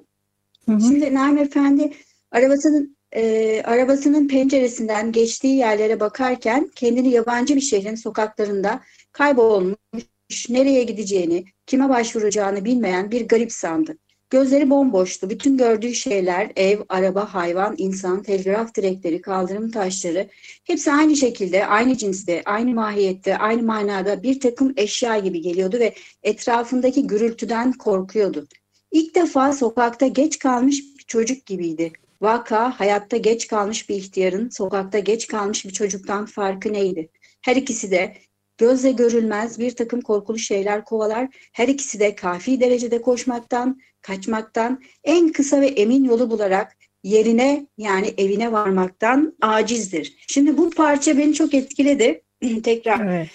Hı 0.66 0.72
hı. 0.72 0.82
Şimdi 0.82 1.14
Naim 1.14 1.38
Efendi 1.38 1.94
arabasının 2.32 2.98
e, 3.12 3.62
arabasının 3.64 4.28
penceresinden 4.28 5.12
geçtiği 5.12 5.58
yerlere 5.58 6.00
bakarken 6.00 6.72
kendini 6.76 7.10
yabancı 7.10 7.56
bir 7.56 7.62
şehrin 7.62 7.96
sokaklarında 7.96 8.82
kaybolmuş, 9.12 10.50
nereye 10.50 10.84
gideceğini, 10.84 11.46
kime 11.66 11.90
başvuracağını 11.90 12.66
bilmeyen 12.66 13.12
bir 13.12 13.28
garip 13.28 13.52
sandı. 13.52 13.98
Gözleri 14.32 14.70
bomboştu. 14.70 15.30
Bütün 15.30 15.58
gördüğü 15.58 15.94
şeyler, 15.94 16.52
ev, 16.56 16.80
araba, 16.90 17.34
hayvan, 17.34 17.76
insan, 17.78 18.24
telgraf 18.24 18.76
direkleri, 18.76 19.22
kaldırım 19.22 19.72
taşları 19.72 20.30
hepsi 20.64 20.92
aynı 20.92 21.16
şekilde, 21.16 21.66
aynı 21.66 21.98
cinste, 21.98 22.42
aynı 22.46 22.74
mahiyette, 22.74 23.38
aynı 23.38 23.64
manada 23.64 24.24
bir 24.24 24.40
takım 24.40 24.74
eşya 24.78 25.18
gibi 25.18 25.42
geliyordu 25.42 25.80
ve 25.80 25.94
etrafındaki 26.24 27.08
gürültüden 27.08 27.74
korkuyordu. 27.74 28.48
İlk 28.92 29.16
defa 29.16 29.54
sokakta 29.54 30.08
geç 30.08 30.40
kalmış 30.40 30.80
bir 30.98 31.04
çocuk 31.04 31.46
gibiydi. 31.46 31.92
Vaka 32.22 32.80
hayatta 32.80 33.18
geç 33.18 33.48
kalmış 33.48 33.90
bir 33.90 33.96
ihtiyarın 33.96 34.50
sokakta 34.50 35.00
geç 35.00 35.28
kalmış 35.28 35.66
bir 35.66 35.74
çocuktan 35.74 36.26
farkı 36.26 36.74
neydi? 36.74 37.10
Her 37.42 37.56
ikisi 37.56 37.92
de 37.92 38.18
gözle 38.62 38.92
görülmez 38.92 39.60
bir 39.60 39.72
takım 39.72 40.02
korkulu 40.02 40.40
şeyler 40.40 40.86
kovalar. 40.86 41.28
Her 41.52 41.68
ikisi 41.68 42.00
de 42.00 42.16
kafi 42.16 42.60
derecede 42.60 43.02
koşmaktan, 43.02 43.82
kaçmaktan, 44.02 44.82
en 45.04 45.32
kısa 45.32 45.62
ve 45.62 45.68
emin 45.68 46.04
yolu 46.04 46.30
bularak 46.30 46.78
yerine 47.04 47.66
yani 47.78 48.14
evine 48.18 48.52
varmaktan 48.52 49.34
acizdir. 49.42 50.14
Şimdi 50.28 50.58
bu 50.58 50.70
parça 50.70 51.18
beni 51.18 51.34
çok 51.34 51.54
etkiledi. 51.54 52.22
Tekrar 52.64 53.08
Evet. 53.08 53.30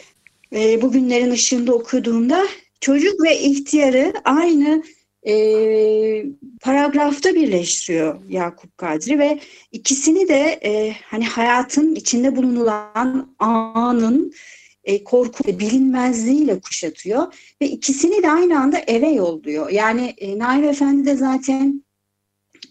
e, 0.52 0.82
bugünlerin 0.82 1.30
ışığında 1.30 1.74
okuduğumda 1.74 2.46
çocuk 2.80 3.22
ve 3.22 3.40
ihtiyarı 3.40 4.12
aynı 4.24 4.82
e, 5.26 5.34
paragrafta 6.60 7.34
birleştiriyor 7.34 8.20
Yakup 8.28 8.78
Kadri 8.78 9.18
ve 9.18 9.40
ikisini 9.72 10.28
de 10.28 10.60
e, 10.64 10.94
hani 11.04 11.26
hayatın 11.26 11.94
içinde 11.94 12.36
bulunulan 12.36 13.34
anın 13.38 14.32
e, 14.86 15.04
korku 15.04 15.48
ve 15.48 15.58
bilinmezliğiyle 15.58 16.60
kuşatıyor 16.60 17.34
ve 17.62 17.68
ikisini 17.68 18.22
de 18.22 18.30
aynı 18.30 18.60
anda 18.60 18.78
eve 18.78 19.08
yolluyor. 19.08 19.70
Yani 19.70 20.14
e, 20.18 20.38
Naim 20.38 20.64
Efendi 20.64 21.06
de 21.06 21.16
zaten 21.16 21.84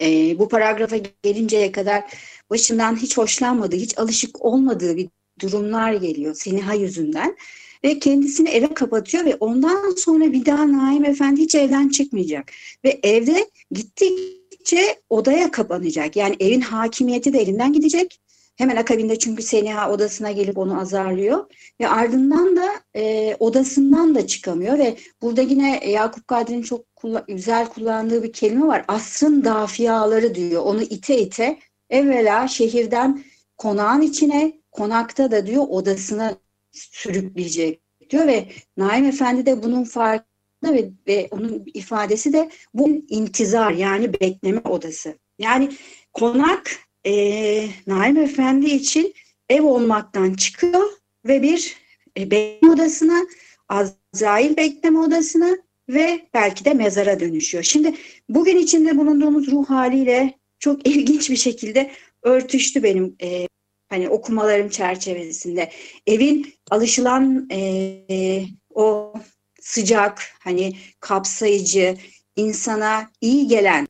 e, 0.01 0.39
bu 0.39 0.47
paragrafa 0.49 0.97
gelinceye 1.23 1.71
kadar 1.71 2.03
başından 2.49 2.95
hiç 2.95 3.17
hoşlanmadığı, 3.17 3.75
hiç 3.75 3.97
alışık 3.97 4.45
olmadığı 4.45 4.97
bir 4.97 5.09
durumlar 5.41 5.93
geliyor 5.93 6.35
Seniha 6.35 6.73
yüzünden 6.73 7.35
ve 7.83 7.99
kendisini 7.99 8.49
eve 8.49 8.73
kapatıyor 8.73 9.25
ve 9.25 9.35
ondan 9.35 9.95
sonra 9.95 10.31
bir 10.31 10.45
daha 10.45 10.71
Naim 10.71 11.05
Efendi 11.05 11.41
hiç 11.41 11.55
evden 11.55 11.89
çıkmayacak 11.89 12.51
ve 12.85 12.99
evde 13.03 13.49
gittikçe 13.71 14.99
odaya 15.09 15.51
kapanacak. 15.51 16.15
Yani 16.15 16.35
evin 16.39 16.61
hakimiyeti 16.61 17.33
de 17.33 17.39
elinden 17.39 17.73
gidecek. 17.73 18.19
Hemen 18.55 18.75
akabinde 18.75 19.19
çünkü 19.19 19.43
Seniha 19.43 19.91
odasına 19.91 20.31
gelip 20.31 20.57
onu 20.57 20.79
azarlıyor 20.79 21.45
ve 21.81 21.87
ardından 21.87 22.55
da 22.55 22.69
e, 22.95 23.35
odasından 23.39 24.15
da 24.15 24.27
çıkamıyor 24.27 24.79
ve 24.79 24.97
burada 25.21 25.41
yine 25.41 25.89
Yakup 25.89 26.27
Kadri'nin 26.27 26.61
çok 26.61 26.95
kulla- 26.95 27.25
güzel 27.27 27.67
kullandığı 27.67 28.23
bir 28.23 28.33
kelime 28.33 28.67
var. 28.67 28.85
Asrın 28.87 29.43
dafiyaları 29.43 30.35
diyor. 30.35 30.61
Onu 30.61 30.81
ite 30.81 31.21
ite 31.21 31.59
evvela 31.89 32.47
şehirden 32.47 33.23
konağın 33.57 34.01
içine, 34.01 34.53
konakta 34.71 35.31
da 35.31 35.47
diyor 35.47 35.63
odasına 35.69 36.35
sürükleyecek 36.71 37.81
diyor 38.09 38.27
ve 38.27 38.45
Naim 38.77 39.05
Efendi 39.05 39.45
de 39.45 39.63
bunun 39.63 39.83
farkında 39.83 40.73
ve, 40.73 40.89
ve 41.07 41.27
onun 41.31 41.63
ifadesi 41.73 42.33
de 42.33 42.49
bu 42.73 42.89
intizar 43.09 43.71
yani 43.71 44.13
bekleme 44.13 44.59
odası. 44.59 45.17
Yani 45.39 45.69
konak 46.13 46.84
e, 47.05 47.67
Naim 47.87 48.17
Efendi 48.17 48.65
için 48.65 49.13
ev 49.49 49.63
olmaktan 49.63 50.33
çıkıyor 50.33 50.89
ve 51.25 51.41
bir 51.41 51.75
e, 52.17 52.31
bekleme 52.31 52.73
odasına, 52.73 53.27
Azrail 53.69 54.57
bekleme 54.57 54.99
odasına 54.99 55.57
ve 55.89 56.21
belki 56.33 56.65
de 56.65 56.73
mezara 56.73 57.19
dönüşüyor. 57.19 57.63
Şimdi 57.63 57.93
bugün 58.29 58.57
içinde 58.57 58.97
bulunduğumuz 58.97 59.51
ruh 59.51 59.69
haliyle 59.69 60.33
çok 60.59 60.87
ilginç 60.87 61.29
bir 61.29 61.35
şekilde 61.35 61.91
örtüştü 62.23 62.83
benim 62.83 63.15
e, 63.21 63.47
hani 63.89 64.09
okumalarım 64.09 64.69
çerçevesinde. 64.69 65.71
Evin 66.07 66.53
alışılan 66.71 67.47
e, 67.51 68.45
o 68.73 69.13
sıcak, 69.61 70.21
hani 70.39 70.77
kapsayıcı, 70.99 71.97
insana 72.35 73.11
iyi 73.21 73.47
gelen 73.47 73.87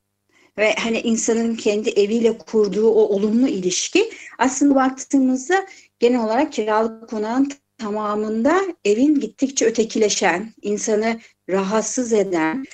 ve 0.58 0.76
hani 0.76 1.00
insanın 1.00 1.56
kendi 1.56 1.90
eviyle 1.90 2.38
kurduğu 2.38 2.90
o 2.90 3.02
olumlu 3.02 3.48
ilişki 3.48 4.10
aslında 4.38 4.76
baktığımızda 4.76 5.66
genel 6.00 6.24
olarak 6.26 6.54
kiralık 6.54 7.10
konağın 7.10 7.52
tamamında 7.78 8.62
evin 8.86 9.20
gittikçe 9.20 9.66
ötekileşen, 9.66 10.54
insanı 10.62 11.20
rahatsız 11.50 12.14
eden, 12.14 12.66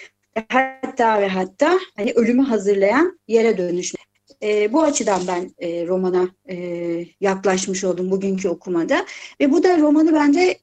hatta 0.49 1.21
ve 1.21 1.27
hatta 1.27 1.79
hani 1.95 2.11
ölümü 2.11 2.43
hazırlayan 2.43 3.19
yere 3.27 3.57
dönüşme. 3.57 3.99
E, 4.43 4.73
bu 4.73 4.83
açıdan 4.83 5.21
ben 5.27 5.51
e, 5.59 5.87
romana 5.87 6.29
e, 6.49 6.55
yaklaşmış 7.21 7.83
oldum 7.83 8.11
bugünkü 8.11 8.49
okumada 8.49 9.05
ve 9.41 9.51
bu 9.51 9.63
da 9.63 9.77
romanı 9.77 10.13
bence 10.13 10.59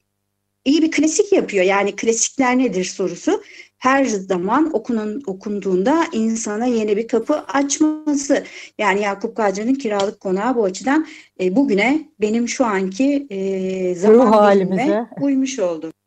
iyi 0.69 0.81
bir 0.81 0.91
klasik 0.91 1.33
yapıyor. 1.33 1.65
Yani 1.65 1.95
klasikler 1.95 2.57
nedir 2.57 2.83
sorusu 2.83 3.41
her 3.77 4.05
zaman 4.05 4.69
okunun, 4.73 5.23
okunduğunda 5.27 6.05
insana 6.11 6.65
yeni 6.65 6.97
bir 6.97 7.07
kapı 7.07 7.33
açması. 7.33 8.43
Yani 8.77 9.01
Yakup 9.01 9.35
Kadri'nin 9.37 9.75
kiralık 9.75 10.19
konağı 10.19 10.55
bu 10.55 10.63
açıdan 10.63 11.07
e, 11.41 11.55
bugüne 11.55 12.09
benim 12.21 12.47
şu 12.47 12.65
anki 12.65 13.27
e, 13.29 13.95
zaman 13.95 14.25
Ruh 14.25 14.31
halimize. 14.31 15.05
uymuş 15.21 15.59
oldu. 15.59 15.93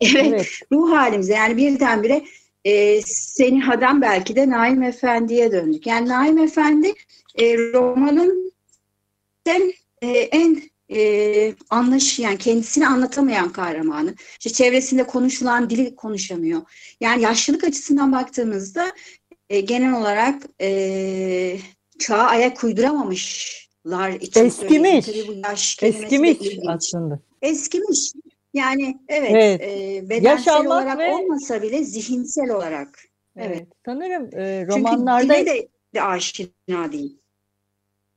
Evet, 0.00 0.24
Evet. 0.26 0.48
ruh 0.72 0.90
halimize 0.92 1.34
yani 1.34 1.56
birdenbire 1.56 2.24
e, 2.64 3.02
Seniha'dan 3.02 4.02
belki 4.02 4.36
de 4.36 4.50
Naim 4.50 4.82
Efendi'ye 4.82 5.52
döndük. 5.52 5.86
Yani 5.86 6.08
Naim 6.08 6.38
Efendi 6.38 6.94
e, 7.38 7.58
romanın 7.58 8.52
en, 9.46 9.72
e, 10.02 10.08
en 10.08 10.62
e, 10.94 11.54
anlaş 11.70 12.18
yani 12.18 12.38
kendisini 12.38 12.86
anlatamayan 12.86 13.52
kahramanı. 13.52 14.14
İşte 14.38 14.50
çevresinde 14.50 15.04
konuşulan 15.04 15.70
dili 15.70 15.96
konuşamıyor. 15.96 16.62
Yani 17.00 17.22
yaşlılık 17.22 17.64
açısından 17.64 18.12
baktığımızda 18.12 18.86
e, 19.50 19.60
genel 19.60 20.00
olarak 20.00 20.42
e, 20.60 21.56
çağa 21.98 22.16
ayak 22.22 22.64
uyduramamışlar 22.64 24.10
için 24.10 24.44
Eskimiş. 24.44 25.08
Eskimiş 25.82 26.38
aslında. 26.68 27.18
Eskimiş. 27.42 28.12
Yani 28.54 28.98
evet, 29.08 29.30
Evet. 29.32 29.60
e, 29.60 30.08
bedensel 30.10 30.24
Yaş 30.30 30.48
almak 30.48 30.66
olarak 30.66 30.98
ve- 30.98 31.12
olmasa 31.12 31.62
bile 31.62 31.84
zihinsel 31.84 32.50
olarak. 32.50 32.98
Evet. 33.36 33.68
Sanırım 33.86 34.38
e, 34.38 34.66
Çünkü 34.70 34.80
romanlarda 34.80 35.34
dile 35.34 35.46
de, 35.46 35.68
de 35.94 36.02
aşina 36.02 36.92
değil. 36.92 37.18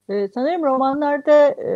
e, 0.09 0.27
sanırım 0.33 0.63
romanlarda 0.63 1.47
e, 1.49 1.71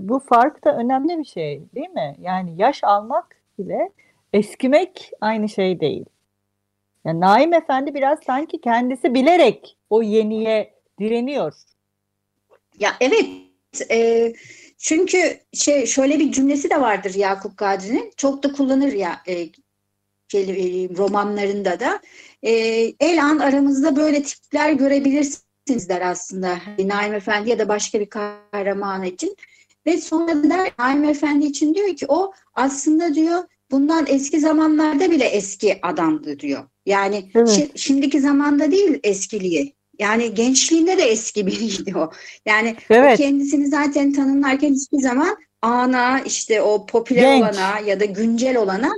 bu 0.00 0.18
fark 0.18 0.64
da 0.64 0.76
önemli 0.76 1.18
bir 1.18 1.24
şey, 1.24 1.62
değil 1.74 1.90
mi? 1.90 2.16
Yani 2.20 2.54
yaş 2.56 2.84
almak 2.84 3.36
ile 3.58 3.90
eskimek 4.32 5.10
aynı 5.20 5.48
şey 5.48 5.80
değil. 5.80 6.04
Yani 7.04 7.20
Naim 7.20 7.52
Efendi 7.52 7.94
biraz 7.94 8.18
sanki 8.26 8.60
kendisi 8.60 9.14
bilerek 9.14 9.76
o 9.90 10.02
yeniye 10.02 10.74
direniyor. 11.00 11.54
Ya 12.78 12.90
evet, 13.00 13.26
e, 13.90 14.32
çünkü 14.78 15.40
şey 15.52 15.86
şöyle 15.86 16.18
bir 16.18 16.32
cümlesi 16.32 16.70
de 16.70 16.80
vardır 16.80 17.14
Yakup 17.14 17.56
Kadri'nin. 17.56 18.12
Çok 18.16 18.42
da 18.42 18.52
kullanır 18.52 18.92
ya 18.92 19.20
e, 19.26 19.32
e, 19.32 19.48
romanlarında 20.96 21.80
da. 21.80 22.00
E, 22.42 22.52
el 23.00 23.24
an 23.24 23.38
aramızda 23.38 23.96
böyle 23.96 24.22
tipler 24.22 24.72
görebilirsiniz 24.72 25.88
der 25.88 26.00
aslında. 26.00 26.58
Hani 26.64 26.88
Naim 26.88 27.14
Efendi 27.14 27.50
ya 27.50 27.58
da 27.58 27.68
başka 27.68 28.00
bir 28.00 28.10
kahraman 28.10 29.02
için. 29.02 29.36
Ve 29.86 30.00
sonra 30.00 30.42
der 30.50 30.70
Naim 30.78 31.04
Efendi 31.04 31.46
için 31.46 31.74
diyor 31.74 31.96
ki 31.96 32.06
o 32.08 32.32
aslında 32.54 33.14
diyor 33.14 33.44
bundan 33.70 34.06
eski 34.08 34.40
zamanlarda 34.40 35.10
bile 35.10 35.24
eski 35.24 35.78
adamdı 35.82 36.40
diyor. 36.40 36.64
Yani 36.86 37.30
Evet. 37.34 37.48
şi- 37.48 37.78
şimdiki 37.78 38.20
zamanda 38.20 38.70
değil 38.70 39.00
eskiliği. 39.04 39.76
Yani 39.98 40.34
gençliğinde 40.34 40.98
de 40.98 41.02
eski 41.02 41.46
biriydi 41.46 41.98
o. 41.98 42.10
Yani 42.46 42.76
o 42.90 42.94
Evet, 42.94 43.18
kendisini 43.18 43.66
zaten 43.68 44.12
tanımlarken 44.12 44.74
hiçbir 44.74 44.98
zaman 44.98 45.36
ana 45.62 46.20
işte 46.20 46.62
o 46.62 46.86
popüler 46.86 47.22
Genç. 47.22 47.42
olana 47.42 47.78
ya 47.86 48.00
da 48.00 48.04
güncel 48.04 48.56
olana 48.56 48.90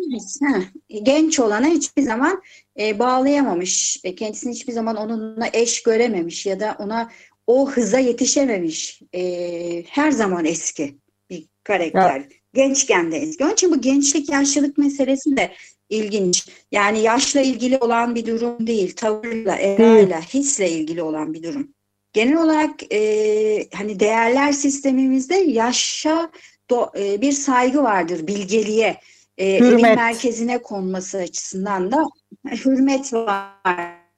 heh, 0.43 0.63
genç 1.03 1.41
olana 1.41 1.67
hiçbir 1.67 2.03
zaman 2.03 2.43
e, 2.81 2.99
bağlayamamış. 2.99 4.01
E, 4.05 4.15
kendisini 4.15 4.53
hiçbir 4.53 4.73
zaman 4.73 4.97
onunla 4.97 5.49
eş 5.53 5.83
görememiş 5.83 6.47
ya 6.47 6.61
da 6.61 6.77
ona 6.79 7.11
o 7.49 7.71
hıza 7.71 7.99
yetişememiş. 7.99 9.03
E, 9.15 9.83
her 9.89 10.11
zaman 10.11 10.45
eski 10.45 10.99
bir 11.31 11.47
karakter. 11.65 12.23
Gençken 12.55 13.13
de 13.13 13.17
eski. 13.17 13.45
Onun 13.45 13.53
için 13.53 13.71
bu 13.71 13.81
gençlik 13.81 14.31
yaşlılık 14.31 14.79
meselesi 14.79 15.37
de 15.37 15.53
ilginç. 15.89 16.49
Yani 16.73 17.01
yaşla 17.01 17.41
ilgili 17.41 17.79
olan 17.79 18.15
bir 18.15 18.27
durum 18.27 18.67
değil. 18.67 18.97
Tavırla, 18.97 19.57
edayla, 19.59 20.21
hisle 20.21 20.71
ilgili 20.71 21.03
olan 21.03 21.35
bir 21.35 21.43
durum. 21.43 21.75
Genel 22.13 22.37
olarak 22.37 22.93
e, 22.93 23.69
hani 23.75 24.01
değerler 24.01 24.53
sistemimizde 24.53 25.35
yaşa 25.35 26.31
do- 26.71 27.15
e, 27.15 27.21
bir 27.21 27.33
saygı 27.33 27.83
vardır, 27.83 28.27
bilgeliğe. 28.27 29.01
E, 29.39 29.47
evin 29.47 29.83
merkezine 29.83 30.63
konması 30.63 31.19
açısından 31.19 31.93
da 31.93 32.05
hürmet 32.45 33.13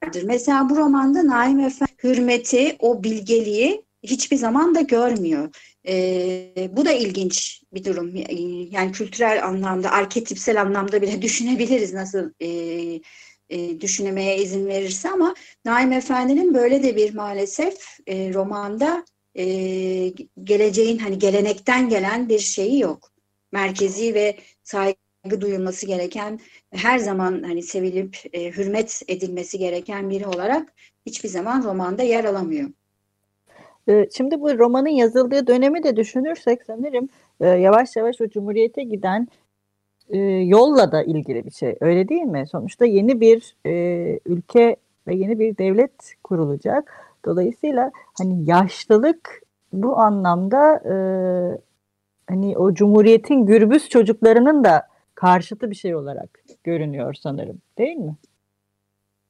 vardır. 0.03 0.23
Mesela 0.23 0.69
bu 0.69 0.77
romanda 0.77 1.27
Naim 1.27 1.59
Efendi 1.59 1.91
hürmeti, 2.03 2.75
o 2.79 3.03
bilgeliği 3.03 3.85
hiçbir 4.03 4.37
zaman 4.37 4.75
da 4.75 4.81
görmüyor. 4.81 5.49
E, 5.87 6.69
bu 6.71 6.85
da 6.85 6.91
ilginç 6.91 7.63
bir 7.73 7.83
durum. 7.83 8.15
Yani 8.71 8.91
kültürel 8.91 9.47
anlamda, 9.47 9.91
arketipsel 9.91 10.61
anlamda 10.61 11.01
bile 11.01 11.21
düşünebiliriz 11.21 11.93
nasıl 11.93 12.31
e, 12.39 12.49
e, 13.49 13.81
düşünmeye 13.81 14.37
izin 14.37 14.67
verirse 14.67 15.09
ama 15.09 15.35
Naim 15.65 15.91
Efendi'nin 15.91 16.53
böyle 16.53 16.83
de 16.83 16.95
bir 16.95 17.13
maalesef 17.13 17.99
e, 18.07 18.33
romanda 18.33 19.05
e, 19.35 19.45
geleceğin 20.43 20.97
hani 20.97 21.19
gelenekten 21.19 21.89
gelen 21.89 22.29
bir 22.29 22.39
şeyi 22.39 22.79
yok. 22.79 23.11
Merkezi 23.51 24.13
ve 24.13 24.37
saygı 24.63 25.00
duyulması 25.29 25.85
gereken 25.85 26.39
her 26.71 26.99
zaman 26.99 27.43
hani 27.43 27.63
sevilip 27.63 28.17
e, 28.33 28.51
hürmet 28.51 29.01
edilmesi 29.07 29.57
gereken 29.57 30.09
biri 30.09 30.27
olarak 30.27 30.73
hiçbir 31.05 31.29
zaman 31.29 31.63
romanda 31.63 32.03
yer 32.03 32.23
alamıyor. 32.23 32.69
e, 33.87 34.07
şimdi 34.17 34.41
bu 34.41 34.57
romanın 34.59 34.89
yazıldığı 34.89 35.47
dönemi 35.47 35.83
de 35.83 35.95
düşünürsek 35.95 36.63
sanırım 36.63 37.09
e, 37.39 37.47
yavaş 37.47 37.95
yavaş 37.95 38.21
o 38.21 38.29
Cumhuriyet'e 38.29 38.83
giden 38.83 39.27
e, 40.09 40.17
yolla 40.27 40.91
da 40.91 41.03
ilgili 41.03 41.45
bir 41.45 41.51
şey. 41.51 41.75
Öyle 41.81 42.09
değil 42.09 42.21
mi? 42.21 42.47
Sonuçta 42.51 42.85
yeni 42.85 43.21
bir 43.21 43.55
e, 43.65 44.19
ülke 44.25 44.75
ve 45.07 45.15
yeni 45.15 45.39
bir 45.39 45.57
devlet 45.57 46.13
kurulacak. 46.23 46.93
Dolayısıyla 47.25 47.91
hani 48.17 48.49
yaşlılık 48.49 49.41
bu 49.73 49.97
anlamda 49.97 50.81
hani 52.27 52.57
o 52.57 52.73
Cumhuriyet'in 52.73 53.45
gürbüz 53.45 53.89
çocuklarının 53.89 54.63
da 54.63 54.90
karşıtı 55.21 55.71
bir 55.71 55.75
şey 55.75 55.95
olarak 55.95 56.43
görünüyor 56.63 57.13
sanırım. 57.13 57.61
Değil 57.77 57.97
mi? 57.97 58.15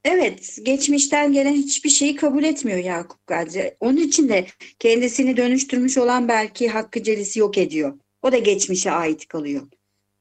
Evet, 0.04 0.58
geçmişten 0.64 1.34
gelen 1.34 1.54
hiçbir 1.54 1.90
şeyi 1.90 2.16
kabul 2.16 2.44
etmiyor 2.44 2.80
Yakup 2.80 3.28
Kadri. 3.28 3.76
Onun 3.80 3.98
için 3.98 4.30
de 4.30 4.46
kendisini 4.80 5.38
dönüştürmüş 5.38 5.98
olan 5.98 6.28
belki 6.28 6.70
Hakkı 6.70 7.04
Celis'i 7.04 7.40
yok 7.40 7.58
ediyor. 7.58 8.00
O 8.22 8.32
da 8.32 8.38
geçmişe 8.38 8.92
ait 8.92 9.28
kalıyor. 9.28 9.68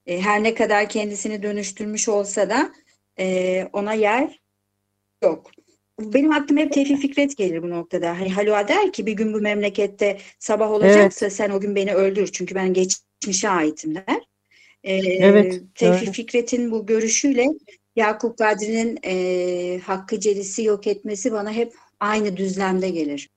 E, 0.06 0.20
her 0.20 0.42
ne 0.42 0.54
kadar 0.54 0.88
kendisini 0.88 1.42
dönüştürmüş 1.42 2.08
olsa 2.08 2.50
da 2.50 2.72
e, 3.18 3.68
ona 3.72 3.92
yer 3.92 4.40
yok. 5.22 5.50
Benim 6.00 6.32
aklıma 6.32 6.60
hep 6.60 6.72
Tevfik 6.72 6.98
Fikret 6.98 7.36
gelir 7.36 7.62
bu 7.62 7.70
noktada. 7.70 8.20
Hani 8.20 8.32
Halua 8.32 8.68
der 8.68 8.92
ki 8.92 9.06
bir 9.06 9.12
gün 9.12 9.34
bu 9.34 9.40
memlekette 9.40 10.18
sabah 10.38 10.70
olacaksa 10.70 11.30
sen 11.30 11.50
o 11.50 11.60
gün 11.60 11.76
beni 11.76 11.94
öldür 11.94 12.26
çünkü 12.26 12.54
ben 12.54 12.72
geçmişe 12.72 13.48
aitim 13.48 13.94
der. 13.94 14.29
E, 14.84 14.96
Evet, 14.96 15.62
Tevfik 15.74 16.06
doğru. 16.06 16.12
Fikret'in 16.12 16.70
bu 16.70 16.86
görüşüyle 16.86 17.46
Yakup 17.96 18.38
Kadri'nin 18.38 18.98
e, 19.04 19.78
Hakkı 19.78 20.20
Celis'i 20.20 20.62
yok 20.62 20.86
etmesi 20.86 21.32
bana 21.32 21.52
hep 21.52 21.72
aynı 22.00 22.36
düzlemde 22.36 22.90
gelir. 22.90 23.28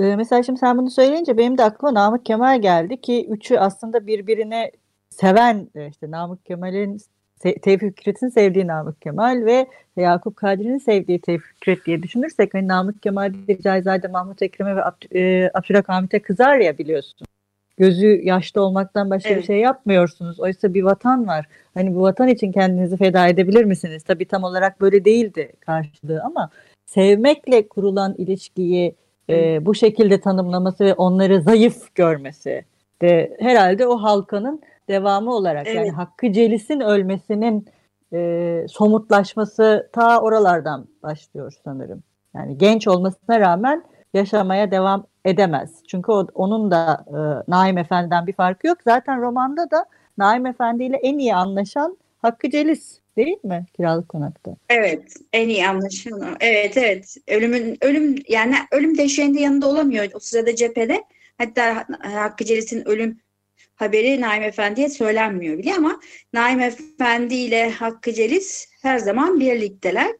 Ee, 0.00 0.16
mesela 0.16 0.42
şimdi 0.42 0.58
sen 0.60 0.78
bunu 0.78 0.90
söyleyince 0.90 1.36
benim 1.36 1.58
de 1.58 1.64
aklıma 1.64 1.94
Namık 1.94 2.26
Kemal 2.26 2.62
geldi 2.62 3.00
ki 3.00 3.26
üçü 3.30 3.56
aslında 3.56 4.06
birbirine 4.06 4.70
seven 5.10 5.68
e, 5.74 5.88
işte 5.88 6.10
Namık 6.10 6.46
Kemal'in 6.46 6.98
Tevfik 7.40 7.96
Fikret'in 7.96 8.28
sevdiği 8.28 8.66
Namık 8.66 9.02
Kemal 9.02 9.44
ve 9.44 9.66
Yakup 9.96 10.36
Kadri'nin 10.36 10.78
sevdiği 10.78 11.20
Tevfik 11.20 11.46
Fikret 11.46 11.86
diye 11.86 12.02
düşünürsek 12.02 12.54
hani 12.54 12.68
Namık 12.68 13.02
Kemal 13.02 13.32
Cahizade 13.62 14.08
Mahmut 14.08 14.42
Ekrem'e 14.42 14.76
ve 14.76 14.84
Abd 14.84 15.14
e, 15.14 15.50
Abdülhamit'e 15.54 16.22
kızar 16.22 16.58
ya 16.58 16.78
biliyorsun. 16.78 17.26
Gözü 17.76 18.20
yaşlı 18.22 18.62
olmaktan 18.62 19.10
başka 19.10 19.28
evet. 19.28 19.38
bir 19.38 19.46
şey 19.46 19.58
yapmıyorsunuz. 19.58 20.40
Oysa 20.40 20.74
bir 20.74 20.82
vatan 20.82 21.26
var. 21.26 21.46
Hani 21.74 21.94
bu 21.94 22.00
vatan 22.00 22.28
için 22.28 22.52
kendinizi 22.52 22.96
feda 22.96 23.28
edebilir 23.28 23.64
misiniz? 23.64 24.02
Tabii 24.02 24.24
tam 24.24 24.44
olarak 24.44 24.80
böyle 24.80 25.04
değildi 25.04 25.52
karşılığı 25.60 26.22
ama 26.22 26.50
sevmekle 26.86 27.68
kurulan 27.68 28.14
ilişkiyi 28.18 28.94
e, 29.30 29.66
bu 29.66 29.74
şekilde 29.74 30.20
tanımlaması 30.20 30.84
ve 30.84 30.94
onları 30.94 31.42
zayıf 31.42 31.94
görmesi 31.94 32.64
de 33.02 33.36
herhalde 33.40 33.86
o 33.86 33.96
halkanın 33.96 34.60
devamı 34.88 35.34
olarak 35.34 35.66
evet. 35.66 35.76
yani 35.76 35.90
Hakkı 35.90 36.32
Celis'in 36.32 36.80
ölmesinin 36.80 37.66
e, 38.12 38.66
somutlaşması 38.68 39.90
ta 39.92 40.20
oralardan 40.20 40.88
başlıyor 41.02 41.52
sanırım. 41.64 42.02
Yani 42.34 42.58
genç 42.58 42.88
olmasına 42.88 43.40
rağmen 43.40 43.84
yaşamaya 44.14 44.70
devam 44.70 45.06
edemez. 45.24 45.70
Çünkü 45.88 46.12
o, 46.12 46.26
onun 46.34 46.70
da 46.70 47.04
e, 47.08 47.50
Naim 47.50 47.78
Efendi'den 47.78 48.26
bir 48.26 48.32
farkı 48.32 48.66
yok. 48.66 48.78
Zaten 48.84 49.20
romanda 49.20 49.70
da 49.70 49.86
Naim 50.18 50.46
Efendi 50.46 50.84
ile 50.84 50.96
en 50.96 51.18
iyi 51.18 51.34
anlaşan 51.34 51.98
Hakkı 52.18 52.50
Celis 52.50 53.00
değil 53.16 53.36
mi 53.42 53.66
kiralık 53.76 54.08
konakta? 54.08 54.56
Evet, 54.68 55.14
en 55.32 55.48
iyi 55.48 55.68
anlaşan. 55.68 56.36
Evet, 56.40 56.76
evet. 56.76 57.16
Ölümün 57.28 57.76
ölüm 57.80 58.16
yani 58.28 58.54
ölüm 58.72 58.98
döşeğinde 58.98 59.40
yanında 59.40 59.68
olamıyor 59.68 60.06
o 60.14 60.18
sırada 60.18 60.54
cephede. 60.56 61.04
Hatta 61.38 61.86
Hakkı 62.02 62.44
Celis'in 62.44 62.88
ölüm 62.88 63.20
haberi 63.74 64.20
Naim 64.20 64.42
Efendi'ye 64.42 64.88
söylenmiyor 64.88 65.58
bile 65.58 65.74
ama 65.74 66.00
Naim 66.32 66.60
Efendi 66.60 67.34
ile 67.34 67.70
Hakkı 67.70 68.12
Celis 68.12 68.68
her 68.82 68.98
zaman 68.98 69.40
birlikteler. 69.40 70.10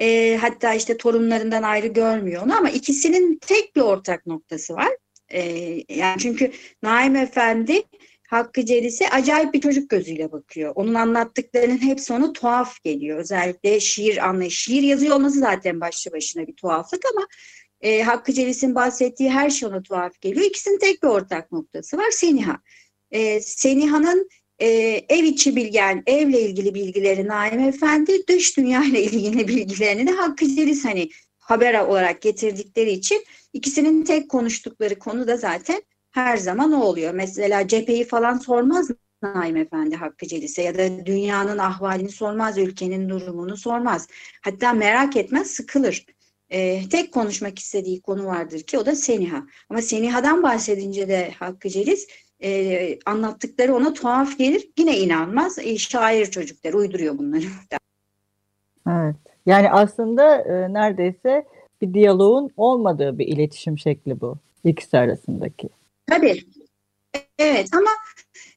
E, 0.00 0.36
hatta 0.40 0.74
işte 0.74 0.96
torunlarından 0.96 1.62
ayrı 1.62 1.86
görmüyor 1.86 2.42
onu 2.42 2.56
ama 2.56 2.70
ikisinin 2.70 3.38
tek 3.38 3.76
bir 3.76 3.80
ortak 3.80 4.26
noktası 4.26 4.74
var. 4.74 4.96
E, 5.28 5.42
yani 5.88 6.18
çünkü 6.18 6.52
Naim 6.82 7.16
Efendi 7.16 7.82
Hakkı 8.30 8.64
Celis'e 8.64 9.08
acayip 9.08 9.54
bir 9.54 9.60
çocuk 9.60 9.90
gözüyle 9.90 10.32
bakıyor. 10.32 10.72
Onun 10.74 10.94
anlattıklarının 10.94 11.82
hepsi 11.82 12.12
ona 12.12 12.32
tuhaf 12.32 12.82
geliyor. 12.84 13.18
Özellikle 13.18 13.80
şiir 13.80 14.28
anlayış. 14.28 14.58
Şiir 14.58 14.82
yazıyor 14.82 15.16
olması 15.16 15.38
zaten 15.38 15.80
başlı 15.80 16.12
başına 16.12 16.46
bir 16.46 16.56
tuhaflık 16.56 17.02
ama 17.14 17.26
e, 17.80 18.02
Hakkı 18.02 18.32
Celis'in 18.32 18.74
bahsettiği 18.74 19.30
her 19.30 19.50
şey 19.50 19.68
ona 19.68 19.82
tuhaf 19.82 20.20
geliyor. 20.20 20.46
İkisinin 20.46 20.78
tek 20.78 21.02
bir 21.02 21.08
ortak 21.08 21.52
noktası 21.52 21.98
var. 21.98 22.10
Seniha. 22.10 22.58
E, 23.10 23.40
Seniha'nın 23.40 24.28
e, 24.60 24.66
ev 25.08 25.24
içi 25.24 25.56
bilgen, 25.56 26.02
evle 26.06 26.40
ilgili 26.40 26.74
bilgileri 26.74 27.28
Naim 27.28 27.60
Efendi, 27.60 28.26
dış 28.28 28.56
dünya 28.56 28.84
ile 28.84 29.02
ilgili 29.04 29.48
bilgilerini 29.48 30.06
de 30.06 30.10
Hakkı 30.10 30.46
Celis 30.46 30.84
hani 30.84 31.08
haber 31.38 31.80
olarak 31.80 32.22
getirdikleri 32.22 32.90
için 32.90 33.24
ikisinin 33.52 34.04
tek 34.04 34.28
konuştukları 34.28 34.98
konu 34.98 35.26
da 35.26 35.36
zaten 35.36 35.82
her 36.10 36.36
zaman 36.36 36.72
o 36.72 36.84
oluyor. 36.84 37.14
Mesela 37.14 37.68
cepheyi 37.68 38.04
falan 38.04 38.38
sormaz 38.38 38.90
Naim 39.22 39.56
Efendi 39.56 39.96
Hakkı 39.96 40.26
Celis'e 40.26 40.62
ya 40.62 40.78
da 40.78 41.06
dünyanın 41.06 41.58
ahvalini 41.58 42.08
sormaz, 42.08 42.58
ülkenin 42.58 43.08
durumunu 43.08 43.56
sormaz. 43.56 44.08
Hatta 44.42 44.72
merak 44.72 45.16
etmez, 45.16 45.50
sıkılır. 45.50 46.06
Ee, 46.50 46.88
tek 46.90 47.12
konuşmak 47.12 47.58
istediği 47.58 48.00
konu 48.00 48.26
vardır 48.26 48.60
ki 48.60 48.78
o 48.78 48.86
da 48.86 48.94
Seniha. 48.94 49.42
Ama 49.68 49.82
Seniha'dan 49.82 50.42
bahsedince 50.42 51.08
de 51.08 51.30
Hakkı 51.38 51.68
Celis 51.68 52.06
e, 52.42 52.98
anlattıkları 53.06 53.74
ona 53.74 53.92
tuhaf 53.92 54.38
gelir. 54.38 54.68
Yine 54.78 54.98
inanmaz. 54.98 55.58
E, 55.58 55.78
şair 55.78 56.26
çocuklar 56.26 56.72
uyduruyor 56.72 57.18
bunları. 57.18 57.44
Evet. 58.88 59.16
Yani 59.46 59.70
aslında 59.70 60.36
e, 60.36 60.72
neredeyse 60.72 61.44
bir 61.82 61.94
diyaloğun 61.94 62.50
olmadığı 62.56 63.18
bir 63.18 63.26
iletişim 63.26 63.78
şekli 63.78 64.20
bu 64.20 64.38
ikisi 64.64 64.98
arasındaki. 64.98 65.68
Tabii. 66.06 66.44
Evet 67.38 67.68
ama 67.72 67.90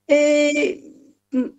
e, 0.10 0.52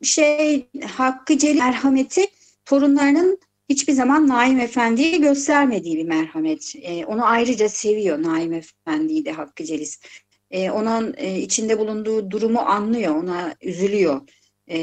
şey 0.02 0.68
Hakkı 0.96 1.38
Celil 1.38 1.58
merhameti 1.58 2.26
torunlarının 2.64 3.38
hiçbir 3.68 3.92
zaman 3.92 4.28
Naim 4.28 4.60
Efendi'ye 4.60 5.18
göstermediği 5.18 5.96
bir 5.96 6.04
merhamet. 6.04 6.72
E, 6.82 7.06
onu 7.06 7.26
ayrıca 7.26 7.68
seviyor 7.68 8.22
Naim 8.22 8.52
Efendi'yi 8.52 9.24
de 9.24 9.32
Hakkı 9.32 9.64
Celis 9.64 10.00
e, 10.54 10.70
onun 10.70 11.14
e, 11.16 11.40
içinde 11.40 11.78
bulunduğu 11.78 12.30
durumu 12.30 12.60
anlıyor, 12.60 13.16
ona 13.16 13.54
üzülüyor. 13.62 14.20
E, 14.66 14.78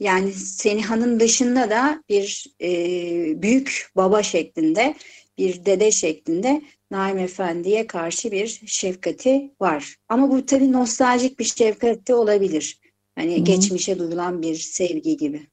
yani 0.00 0.32
Seniha'nın 0.32 1.20
dışında 1.20 1.70
da 1.70 2.04
bir 2.08 2.46
e, 2.62 2.70
büyük 3.42 3.88
baba 3.96 4.22
şeklinde, 4.22 4.94
bir 5.38 5.64
dede 5.64 5.90
şeklinde 5.90 6.62
Naim 6.90 7.18
Efendi'ye 7.18 7.86
karşı 7.86 8.30
bir 8.30 8.62
şefkati 8.66 9.50
var. 9.60 9.96
Ama 10.08 10.30
bu 10.30 10.46
tabii 10.46 10.72
nostaljik 10.72 11.38
bir 11.38 11.44
şefkat 11.44 12.08
de 12.08 12.14
olabilir. 12.14 12.80
Hani 13.14 13.40
Hı. 13.40 13.44
geçmişe 13.44 13.98
duyulan 13.98 14.42
bir 14.42 14.54
sevgi 14.54 15.16
gibi. 15.16 15.46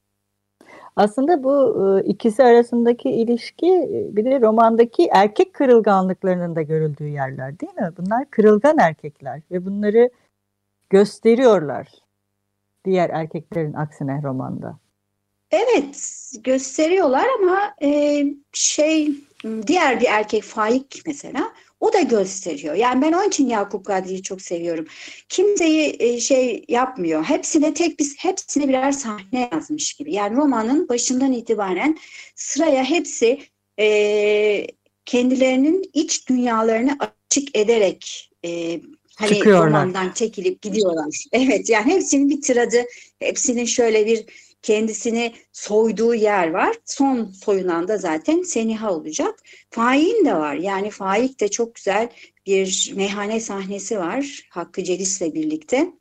Aslında 0.96 1.42
bu 1.42 1.86
e, 1.98 2.04
ikisi 2.04 2.44
arasındaki 2.44 3.10
ilişki 3.10 3.66
e, 3.66 4.16
bir 4.16 4.24
de 4.24 4.40
romandaki 4.40 5.08
erkek 5.12 5.54
kırılganlıklarının 5.54 6.56
da 6.56 6.62
görüldüğü 6.62 7.08
yerler 7.08 7.60
değil 7.60 7.74
mi? 7.74 7.90
Bunlar 7.98 8.30
kırılgan 8.30 8.78
erkekler 8.78 9.40
ve 9.50 9.64
bunları 9.64 10.10
gösteriyorlar 10.90 11.88
diğer 12.84 13.10
erkeklerin 13.10 13.72
aksine 13.72 14.20
romanda. 14.22 14.78
Evet 15.50 16.30
gösteriyorlar 16.44 17.26
ama 17.40 17.74
e, 17.82 18.22
şey 18.52 19.14
diğer 19.66 20.00
bir 20.00 20.06
erkek 20.06 20.42
Faik 20.42 21.02
mesela 21.06 21.52
o 21.80 21.92
da 21.92 22.00
gösteriyor. 22.00 22.74
Yani 22.74 23.02
ben 23.02 23.12
onun 23.12 23.28
için 23.28 23.48
Yakup 23.48 23.84
Kadri'yi 23.84 24.22
çok 24.22 24.42
seviyorum. 24.42 24.86
Kimseyi 25.28 25.96
e, 25.98 26.20
şey 26.20 26.64
yapmıyor. 26.68 27.24
Hepsine 27.24 27.74
tek 27.74 28.00
bir 28.00 28.14
hepsine 28.18 28.68
birer 28.68 28.92
sahne 28.92 29.50
yazmış 29.52 29.94
gibi. 29.94 30.14
Yani 30.14 30.36
romanın 30.36 30.88
başından 30.88 31.32
itibaren 31.32 31.98
sıraya 32.34 32.84
hepsi 32.84 33.38
e, 33.80 34.66
kendilerinin 35.04 35.90
iç 35.92 36.28
dünyalarını 36.28 36.96
açık 37.00 37.56
ederek 37.58 38.30
e, 38.44 38.80
hani 39.16 39.34
Çıkıyorlar. 39.34 39.66
romandan 39.66 40.12
çekilip 40.12 40.62
gidiyorlar. 40.62 41.24
Evet 41.32 41.70
yani 41.70 41.92
hepsinin 41.92 42.30
bir 42.30 42.40
tiradı, 42.40 42.84
hepsinin 43.18 43.64
şöyle 43.64 44.06
bir 44.06 44.24
kendisini 44.66 45.32
soyduğu 45.52 46.14
yer 46.14 46.50
var. 46.50 46.76
Son 46.84 47.24
soyunan 47.24 47.88
da 47.88 47.98
zaten 47.98 48.42
Seniha 48.42 48.94
olacak. 48.94 49.42
Faik'in 49.70 50.24
de 50.24 50.34
var. 50.34 50.54
Yani 50.54 50.90
Faik 50.90 51.40
de 51.40 51.48
çok 51.48 51.74
güzel 51.74 52.08
bir 52.46 52.92
meyhane 52.96 53.40
sahnesi 53.40 53.98
var 53.98 54.48
Hakkı 54.50 54.84
Celis'le 54.84 55.34
birlikte. 55.34 55.92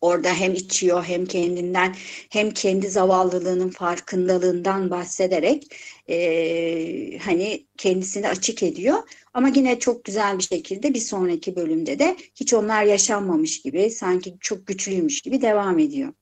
Orada 0.00 0.34
hem 0.34 0.54
içiyor 0.54 1.04
hem 1.04 1.26
kendinden 1.26 1.94
hem 2.30 2.50
kendi 2.50 2.88
zavallılığının 2.88 3.70
farkındalığından 3.70 4.90
bahsederek 4.90 5.76
e, 6.08 7.18
hani 7.18 7.66
kendisini 7.78 8.28
açık 8.28 8.62
ediyor. 8.62 8.98
Ama 9.34 9.48
yine 9.48 9.78
çok 9.78 10.04
güzel 10.04 10.38
bir 10.38 10.42
şekilde 10.42 10.94
bir 10.94 11.00
sonraki 11.00 11.56
bölümde 11.56 11.98
de 11.98 12.16
hiç 12.34 12.54
onlar 12.54 12.84
yaşanmamış 12.84 13.62
gibi 13.62 13.90
sanki 13.90 14.34
çok 14.40 14.66
güçlüymüş 14.66 15.20
gibi 15.20 15.42
devam 15.42 15.78
ediyor. 15.78 16.12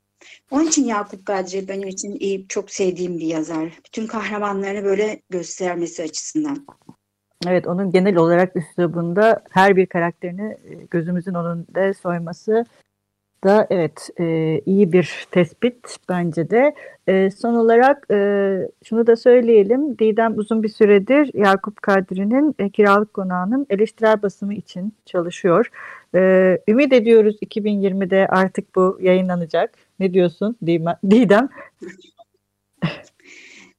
Onun 0.51 0.67
için 0.67 0.85
Yakup 0.85 1.25
Kadri 1.25 1.67
benim 1.67 1.87
için 1.87 2.15
iyi, 2.19 2.47
çok 2.47 2.71
sevdiğim 2.71 3.17
bir 3.17 3.25
yazar. 3.25 3.79
Bütün 3.85 4.07
kahramanlarını 4.07 4.83
böyle 4.83 5.21
göstermesi 5.29 6.03
açısından. 6.03 6.65
Evet, 7.47 7.67
onun 7.67 7.91
genel 7.91 8.15
olarak 8.15 8.55
üslubunda 8.55 9.43
her 9.49 9.75
bir 9.75 9.85
karakterini 9.85 10.57
e, 10.63 10.73
gözümüzün 10.91 11.33
önünde 11.33 11.93
soyması 11.93 12.65
da 13.43 13.67
evet 13.69 14.09
e, 14.19 14.59
iyi 14.65 14.91
bir 14.91 15.27
tespit 15.31 15.97
bence 16.09 16.49
de. 16.49 16.75
E, 17.07 17.31
son 17.31 17.53
olarak 17.55 18.05
e, 18.11 18.17
şunu 18.83 19.07
da 19.07 19.15
söyleyelim. 19.15 19.97
Didem 19.99 20.37
uzun 20.37 20.63
bir 20.63 20.69
süredir 20.69 21.31
Yakup 21.33 21.81
Kadri'nin 21.81 22.55
e, 22.59 22.69
kiralık 22.69 23.13
konağının 23.13 23.65
eleştirel 23.69 24.21
basımı 24.21 24.53
için 24.53 24.93
çalışıyor. 25.05 25.69
E, 26.15 26.57
ümit 26.67 26.93
ediyoruz 26.93 27.35
2020'de 27.41 28.27
artık 28.29 28.75
bu 28.75 28.97
yayınlanacak. 29.01 29.77
Ne 29.99 30.13
diyorsun 30.13 30.57
Didem? 31.09 31.49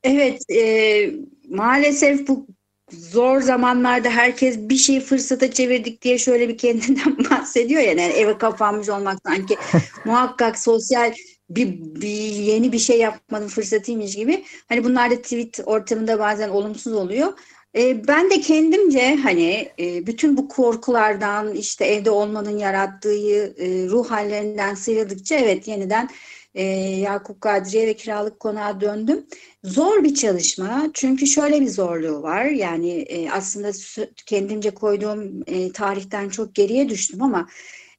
Evet, 0.04 0.50
e, 0.50 1.10
maalesef 1.48 2.28
bu 2.28 2.46
zor 2.90 3.40
zamanlarda 3.40 4.10
herkes 4.10 4.58
bir 4.58 4.76
şey 4.76 5.00
fırsata 5.00 5.50
çevirdik 5.50 6.02
diye 6.02 6.18
şöyle 6.18 6.48
bir 6.48 6.58
kendinden 6.58 7.18
bahsediyor 7.30 7.80
ya. 7.80 7.88
Yani 7.88 8.00
eve 8.00 8.38
kapanmış 8.38 8.88
olmak 8.88 9.18
sanki 9.26 9.56
muhakkak 10.04 10.58
sosyal 10.58 11.12
bir, 11.50 11.78
bir 11.80 12.08
yeni 12.32 12.72
bir 12.72 12.78
şey 12.78 12.98
yapmanın 12.98 13.48
fırsatıymış 13.48 14.16
gibi. 14.16 14.44
Hani 14.68 14.84
bunlar 14.84 15.10
da 15.10 15.22
tweet 15.22 15.60
ortamında 15.66 16.18
bazen 16.18 16.48
olumsuz 16.48 16.92
oluyor. 16.92 17.32
E, 17.76 18.08
ben 18.08 18.30
de 18.30 18.40
kendimce 18.40 19.16
hani 19.16 19.68
e, 19.78 20.06
bütün 20.06 20.36
bu 20.36 20.48
korkulardan 20.48 21.54
işte 21.54 21.84
evde 21.84 22.10
olmanın 22.10 22.58
yarattığı 22.58 23.14
e, 23.58 23.88
ruh 23.88 24.10
hallerinden 24.10 24.74
sıyrıldıkça 24.74 25.34
evet 25.34 25.68
yeniden 25.68 26.08
Yakup 27.00 27.40
Kadriye 27.40 27.86
ve 27.86 27.94
kiralık 27.94 28.40
konağa 28.40 28.80
döndüm. 28.80 29.26
Zor 29.64 30.04
bir 30.04 30.14
çalışma 30.14 30.90
çünkü 30.94 31.26
şöyle 31.26 31.60
bir 31.60 31.68
zorluğu 31.68 32.22
var 32.22 32.44
yani 32.44 33.06
aslında 33.32 33.70
kendimce 34.26 34.70
koyduğum 34.70 35.42
tarihten 35.72 36.28
çok 36.28 36.54
geriye 36.54 36.88
düştüm 36.88 37.22
ama 37.22 37.48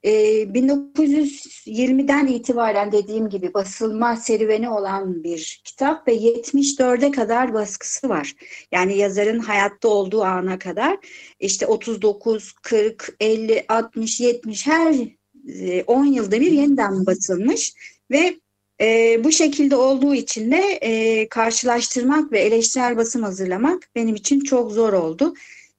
1920'den 0.03 2.27
ee, 2.27 2.31
itibaren 2.31 2.91
dediğim 2.91 3.29
gibi 3.29 3.53
basılma 3.53 4.15
serüveni 4.15 4.69
olan 4.69 5.23
bir 5.23 5.62
kitap 5.63 6.07
ve 6.07 6.15
74'e 6.15 7.12
kadar 7.12 7.53
baskısı 7.53 8.10
var. 8.10 8.33
Yani 8.71 8.97
yazarın 8.97 9.39
hayatta 9.39 9.88
olduğu 9.88 10.23
ana 10.23 10.60
kadar 10.60 10.97
işte 11.39 11.65
39, 11.65 12.51
40, 12.51 13.15
50, 13.19 13.65
60, 13.69 14.19
70 14.19 14.67
her 14.67 14.95
10 15.88 16.05
e, 16.05 16.10
yılda 16.10 16.41
bir 16.41 16.51
yeniden 16.51 17.05
basılmış 17.05 17.73
ve 18.12 18.39
e, 18.81 19.17
bu 19.23 19.31
şekilde 19.31 19.75
olduğu 19.75 20.15
için 20.15 20.51
de 20.51 20.79
e, 20.81 21.29
karşılaştırmak 21.29 22.31
ve 22.31 22.39
eleştirel 22.39 22.97
basım 22.97 23.23
hazırlamak 23.23 23.89
benim 23.95 24.15
için 24.15 24.39
çok 24.39 24.71
zor 24.71 24.93
oldu. 24.93 25.33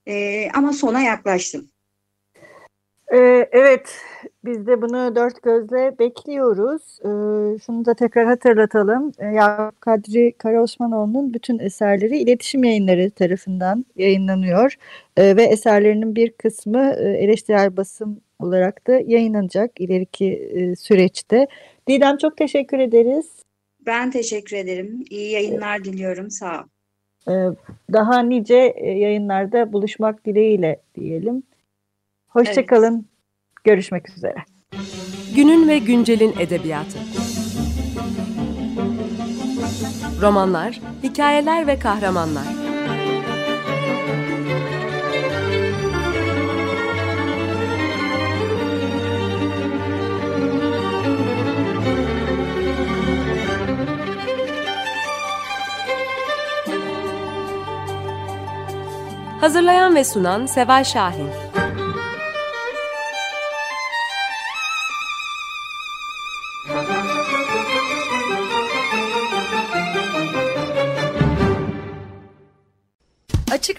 E, 0.07 0.49
ama 0.55 0.73
sona 0.73 1.01
yaklaştım. 1.01 1.69
Ee, 3.15 3.49
evet, 3.53 4.01
biz 4.45 4.67
de 4.67 4.83
bunu 4.83 5.17
dört 5.17 5.43
gözle 5.43 5.99
bekliyoruz. 5.99 6.99
Ee, 7.01 7.59
şunu 7.59 7.85
da 7.85 7.95
tekrar 7.95 8.27
hatırlatalım. 8.27 9.13
Ee, 9.19 9.27
Yakup 9.27 9.81
Kadri 9.81 10.33
Karaosmanoğlu'nun 10.33 11.35
bütün 11.35 11.59
eserleri 11.59 12.19
iletişim 12.19 12.65
yayınları 12.65 13.11
tarafından 13.11 13.85
yayınlanıyor. 13.97 14.77
Ee, 15.17 15.37
ve 15.37 15.43
eserlerinin 15.43 16.17
bir 16.17 16.31
kısmı 16.31 16.95
e, 16.99 17.09
eleştirel 17.09 17.77
basım 17.77 18.21
olarak 18.39 18.87
da 18.87 18.93
yayınlanacak 18.93 19.81
ileriki 19.81 20.33
e, 20.33 20.77
süreçte. 20.77 21.47
Didem 21.89 22.17
çok 22.17 22.37
teşekkür 22.37 22.79
ederiz. 22.79 23.27
Ben 23.87 24.11
teşekkür 24.11 24.57
ederim. 24.57 25.05
İyi 25.11 25.31
yayınlar 25.31 25.85
diliyorum. 25.85 26.31
Sağ 26.31 26.61
ol. 26.61 26.65
Daha 27.93 28.23
nice 28.23 28.75
e, 28.77 28.91
yayınlarda 28.91 29.73
buluşmak 29.73 30.25
dileğiyle 30.27 30.81
diyelim. 30.95 31.43
Hoşçakalın. 32.29 32.95
Evet. 32.95 33.65
Görüşmek 33.65 34.11
üzere. 34.11 34.45
Günün 35.35 35.69
ve 35.69 35.79
güncelin 35.79 36.35
edebiyatı. 36.39 36.99
Romanlar, 40.23 40.81
hikayeler 41.03 41.67
ve 41.67 41.79
kahramanlar. 41.79 42.45
Hazırlayan 59.41 59.95
ve 59.95 60.05
sunan 60.05 60.47
Seval 60.47 60.85
Şahin. 60.85 61.48